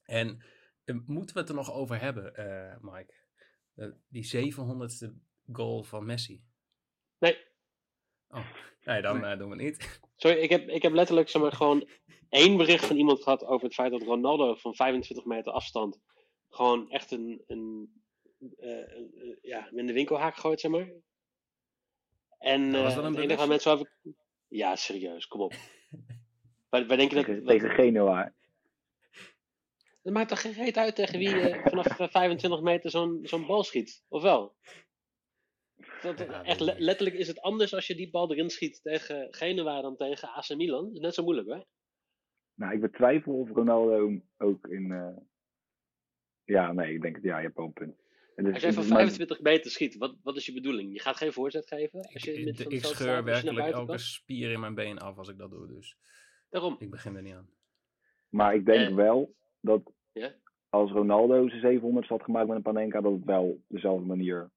En 0.05 0.43
eh, 0.83 0.95
moeten 1.05 1.35
we 1.35 1.41
het 1.41 1.49
er 1.49 1.55
nog 1.55 1.71
over 1.71 2.01
hebben, 2.01 2.35
eh, 2.35 2.77
Mike? 2.81 3.13
Die 4.07 4.53
700ste 4.53 5.13
goal 5.51 5.83
van 5.83 6.05
Messi. 6.05 6.43
Nee, 7.17 7.52
Oh, 8.33 8.45
nee, 8.83 9.01
dan 9.01 9.25
eh, 9.25 9.37
doen 9.37 9.49
we 9.49 9.63
het 9.63 9.63
niet. 9.63 9.99
sorry, 10.15 10.37
ik 10.37 10.49
heb, 10.49 10.69
ik 10.69 10.81
heb 10.81 10.93
letterlijk 10.93 11.29
zeg 11.29 11.41
maar, 11.41 11.51
gewoon 11.51 11.89
één 12.29 12.57
bericht 12.57 12.85
van 12.85 12.95
iemand 12.97 13.23
gehad 13.23 13.45
over 13.45 13.65
het 13.65 13.73
feit 13.73 13.91
dat 13.91 14.01
Ronaldo 14.01 14.55
van 14.55 14.75
25 14.75 15.25
meter 15.25 15.51
afstand 15.51 15.99
gewoon 16.49 16.89
echt 16.91 17.11
een, 17.11 17.43
een, 17.47 17.89
eh, 18.57 18.69
een- 18.69 19.11
een- 19.15 19.39
ja, 19.41 19.69
in 19.71 19.85
de 19.85 19.93
winkelhaak 19.93 20.35
gooit, 20.35 20.59
zeg 20.59 20.71
maar. 20.71 20.89
En 22.39 22.69
Nou, 22.69 22.83
was 22.83 22.91
eh, 22.91 22.97
dat 22.97 23.05
een 23.05 23.11
het 23.13 23.23
enige 23.23 23.37
waar 23.39 23.47
mensen 23.47 23.71
over... 23.71 23.91
Ja, 24.47 24.75
serieus, 24.75 25.27
kom 25.27 25.41
op. 25.41 25.53
wij, 26.69 26.87
wij 26.87 26.97
denken 26.97 27.15
dat... 27.25 27.45
Tegen, 27.47 27.69
Genoa. 27.69 28.33
Het 30.03 30.13
maakt 30.13 30.29
toch 30.29 30.41
geen 30.41 30.53
reet 30.53 30.77
uit 30.77 30.95
tegen 30.95 31.19
wie 31.19 31.39
eh, 31.49 31.65
vanaf 31.67 31.99
eh, 31.99 32.07
25 32.09 32.61
meter 32.61 32.89
zo'n 32.89 33.19
zo'n 33.23 33.45
bal 33.45 33.63
schiet, 33.63 34.03
of 34.07 34.21
wel? 34.21 34.55
Dat, 36.03 36.17
dat- 36.17 36.27
Ja, 36.27 36.43
echt 36.43 36.59
le- 36.59 36.75
letterlijk 36.77 37.15
is 37.17 37.27
het 37.27 37.41
anders 37.41 37.73
als 37.73 37.87
je 37.87 37.95
die 37.95 38.09
bal 38.09 38.31
erin 38.31 38.49
schiet 38.49 38.79
tegen 38.81 39.27
Genua 39.33 39.81
dan 39.81 39.95
tegen 39.95 40.29
AC 40.29 40.55
Milan. 40.55 40.83
Dat 40.85 40.93
is 40.93 40.99
net 40.99 41.13
zo 41.13 41.23
moeilijk, 41.23 41.47
hè? 41.47 41.59
Nou, 42.55 42.73
ik 42.73 42.81
betwijfel 42.81 43.33
of 43.33 43.49
Ronaldo 43.49 44.21
ook 44.37 44.67
in. 44.67 44.91
eh, 44.91 45.17
Ja, 46.43 46.71
nee, 46.73 46.93
ik 46.93 47.01
denk 47.01 47.15
het. 47.15 47.23
Ja, 47.23 47.37
je 47.37 47.43
hebt 47.43 47.55
wel 47.57 47.65
een 47.65 47.73
punt. 47.73 47.95
Het 48.35 48.45
is- 48.45 48.51
Als 48.53 48.61
jij 48.61 48.65
het 48.69 48.73
van 48.73 48.83
is 48.83 48.89
maar- 48.89 48.97
25 48.99 49.41
meter 49.41 49.71
schiet, 49.71 49.97
wat, 49.97 50.15
wat 50.23 50.35
is 50.35 50.45
je 50.45 50.53
bedoeling? 50.53 50.93
Je 50.93 50.99
gaat 50.99 51.15
geen 51.17 51.33
voorzet 51.33 51.67
geven? 51.67 51.99
Als 52.13 52.23
je 52.23 52.33
Ik, 52.33 52.45
met 52.45 52.59
ik, 52.59 52.65
scheur 52.65 52.79
staat, 52.79 52.89
als 52.89 52.97
je 52.99 53.05
naar 53.05 53.23
werkelijk 53.23 53.67
elke 53.67 53.85
kan? 53.87 53.99
spier 53.99 54.51
in 54.51 54.59
mijn 54.59 54.75
been 54.75 54.97
af 54.99 55.17
als 55.17 55.27
ik 55.29 55.37
dat 55.37 55.51
doe. 55.51 55.67
Dus 55.67 55.97
Daarom. 56.49 56.75
ik 56.79 56.89
begin 56.89 57.15
er 57.15 57.21
niet 57.21 57.33
aan. 57.33 57.49
Maar 58.29 58.55
ik 58.55 58.65
denk 58.65 58.89
Eh, 58.89 58.95
wel 58.95 59.35
dat 59.61 59.91
Ja? 60.11 60.33
als 60.69 60.91
Ronaldo 60.91 61.47
zijn 61.49 61.61
700 61.61 62.07
had 62.07 62.23
gemaakt 62.23 62.47
met 62.47 62.55
een 62.55 62.61
Panenka, 62.61 63.01
dat 63.01 63.11
het 63.13 63.23
wel 63.23 63.43
op 63.49 63.61
dezelfde 63.67 64.05
manier. 64.05 64.51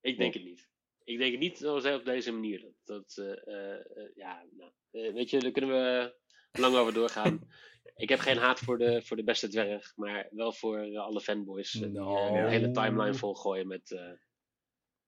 Ik 0.00 0.18
denk 0.18 0.34
het 0.34 0.44
niet. 0.44 0.68
Ik 1.04 1.18
denk 1.18 1.30
het 1.30 1.40
niet 1.40 1.58
zoals 1.58 1.82
hij 1.82 1.94
op 1.94 2.04
deze 2.04 2.32
manier. 2.32 2.60
Dat, 2.60 2.74
dat 2.84 3.16
eh, 3.16 3.54
eh, 3.54 3.74
eh, 3.74 4.10
ja, 4.14 4.44
nou, 4.50 4.72
weet 4.90 5.30
je, 5.30 5.38
daar 5.38 5.50
kunnen 5.50 5.70
we 5.70 6.14
lang 6.52 6.76
over 6.76 6.92
doorgaan. 6.92 7.48
ik 7.96 8.08
heb 8.08 8.18
geen 8.18 8.36
haat 8.36 8.58
voor 8.58 8.78
de, 8.78 9.02
voor 9.02 9.16
de 9.16 9.24
beste 9.24 9.48
dwerg, 9.48 9.92
maar 9.96 10.28
wel 10.30 10.52
voor 10.52 10.98
alle 10.98 11.20
fanboys 11.20 11.70
die 11.70 11.84
een 11.98 12.48
hele 12.48 12.70
timeline 12.70 13.14
volgooien 13.14 13.66
met... 13.66 13.90
eh, 13.90 14.12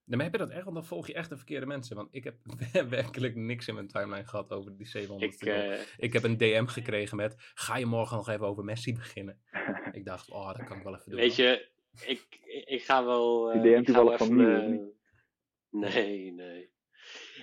Nee, 0.05 0.17
maar 0.17 0.25
heb 0.31 0.39
je 0.39 0.45
dat 0.45 0.55
echt? 0.55 0.63
Want 0.63 0.75
dan 0.75 0.85
volg 0.85 1.07
je 1.07 1.13
echt 1.13 1.29
de 1.29 1.35
verkeerde 1.37 1.65
mensen. 1.65 1.95
Want 1.95 2.07
ik 2.11 2.23
heb 2.23 2.35
werkelijk 2.89 3.35
niks 3.35 3.67
in 3.67 3.73
mijn 3.73 3.87
timeline 3.87 4.27
gehad 4.27 4.51
over 4.51 4.77
die 4.77 4.87
700 4.87 5.41
ik, 5.41 5.93
Ik 5.97 6.13
heb 6.13 6.23
een 6.23 6.37
DM 6.37 6.65
gekregen 6.65 7.17
met, 7.17 7.35
ga 7.53 7.77
je 7.77 7.85
morgen 7.85 8.17
nog 8.17 8.29
even 8.29 8.45
over 8.45 8.63
Messi 8.63 8.93
beginnen? 8.93 9.41
ik 9.91 10.05
dacht, 10.05 10.29
oh, 10.29 10.53
dat 10.53 10.63
kan 10.63 10.77
ik 10.77 10.83
wel 10.83 10.95
even 10.95 11.09
doen. 11.11 11.19
weet 11.19 11.35
je, 11.35 11.69
ik, 12.05 12.39
ik, 12.65 12.83
ga 12.83 13.05
wel... 13.05 13.51
eh, 13.51 13.61
DM 13.61 13.67
ik 13.67 13.89
ga 13.89 14.03
wel 14.03 14.13
even 14.13 14.35
mijn- 14.35 14.91
Nee, 15.69 16.31
nee. 16.31 16.71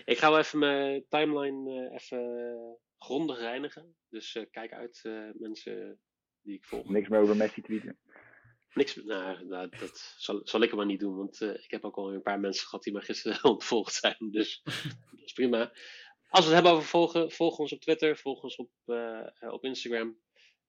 Ik 0.05 0.19
ga 0.19 0.31
wel 0.31 0.39
even 0.39 0.59
mijn 0.59 1.05
timeline 1.09 1.89
eh, 1.89 1.95
even 1.95 2.79
grondig 2.99 3.39
reinigen. 3.39 3.97
Dus 4.09 4.35
eh, 4.35 4.45
kijk 4.51 4.73
uit, 4.73 5.01
eh, 5.03 5.29
mensen 5.35 6.01
die 6.43 6.55
ik 6.57 6.65
volg. 6.65 6.89
Niks 6.89 7.09
meer 7.09 7.21
over 7.21 7.37
Messi 7.37 7.63
tweeten. 7.63 7.99
Niks, 8.75 8.95
nou, 8.97 9.45
nou, 9.47 9.69
dat 9.79 10.15
zal, 10.19 10.41
zal 10.45 10.61
ik 10.63 10.75
maar 10.75 10.87
niet 10.87 11.01
doen, 11.01 11.17
want 11.17 11.41
eh, 11.41 11.55
ik 11.55 11.71
heb 11.71 11.85
ook 11.85 11.97
al 11.97 12.13
een 12.13 12.23
paar 12.23 12.41
mensen 12.41 12.67
gehad 12.67 12.85
die 12.85 12.93
me 12.93 13.01
gisteren 13.01 13.45
ontvolgd 13.55 13.95
zijn. 13.95 14.17
Dus 14.31 14.63
dat 15.11 15.25
is 15.25 15.33
prima. 15.33 15.73
Als 16.29 16.41
we 16.47 16.47
het 16.47 16.55
hebben 16.55 16.73
over 16.73 16.85
volgen, 16.89 17.31
volg 17.31 17.59
ons 17.59 17.73
op 17.73 17.81
Twitter, 17.81 18.17
volg 18.17 18.43
ons 18.43 18.57
op, 18.57 18.71
eh, 18.85 19.27
eh, 19.43 19.53
op 19.53 19.65
Instagram. 19.65 20.19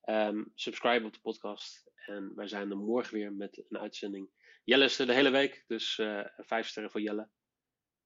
Ehm, 0.01 0.43
subscribe 0.55 1.05
op 1.05 1.13
de 1.13 1.19
podcast. 1.19 1.90
En 2.05 2.31
wij 2.35 2.47
zijn 2.47 2.69
er 2.71 2.77
morgen 2.77 3.13
weer 3.13 3.33
met 3.33 3.63
een 3.69 3.77
uitzending. 3.79 4.29
Jelle 4.63 4.83
is 4.85 4.99
er 4.99 5.05
de 5.05 5.13
hele 5.13 5.29
week, 5.29 5.63
dus 5.67 5.99
eh, 5.99 6.25
vijf 6.37 6.67
sterren 6.67 6.91
voor 6.91 7.01
Jelle. 7.01 7.29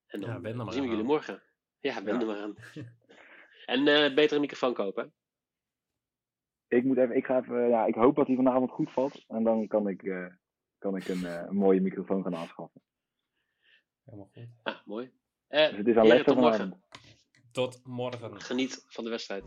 En 0.06 0.20
dan 0.20 0.30
Ja, 0.30 0.40
wen 0.40 0.52
er 0.52 0.58
eh, 0.58 0.64
maar 0.64 0.72
zien 0.72 0.82
we 0.82 0.88
aan. 0.88 0.94
jullie 0.94 1.10
morgen. 1.10 1.42
Ja, 1.80 2.02
ben 2.02 2.14
Ja. 2.14 2.20
er 2.20 2.26
maar 2.26 2.40
aan. 2.40 2.54
En 3.66 3.88
eh 3.88 4.14
beter 4.14 4.34
een 4.34 4.40
microfoon 4.40 4.74
kopen. 4.74 5.14
Ik, 6.68 6.84
moet 6.84 6.96
even, 6.96 7.16
ik, 7.16 7.26
ga 7.26 7.38
even, 7.40 7.68
ja, 7.68 7.84
ik 7.86 7.94
hoop 7.94 8.16
dat 8.16 8.26
hij 8.26 8.36
vanavond 8.36 8.70
goed 8.70 8.92
valt. 8.92 9.24
En 9.28 9.44
dan 9.44 9.66
kan 9.66 9.88
ik, 9.88 10.02
eh, 10.02 10.26
kan 10.78 10.96
ik 10.96 11.08
een, 11.08 11.24
eh, 11.24 11.44
een 11.46 11.56
mooie 11.56 11.80
microfoon 11.80 12.22
gaan 12.22 12.36
aanschaffen. 12.36 12.82
Helemaal 14.04 14.30
goed. 14.32 14.46
Ah, 14.62 14.76
mooi. 14.84 15.12
Eh, 15.46 15.68
Dus 15.68 15.76
het 15.76 15.86
is 15.86 15.96
aan 15.96 16.24
tot 16.24 16.34
morgen. 16.36 16.58
vanavond. 16.58 16.84
Tot 17.52 17.80
morgen. 17.84 18.40
Geniet 18.40 18.84
van 18.88 19.04
de 19.04 19.10
wedstrijd. 19.10 19.44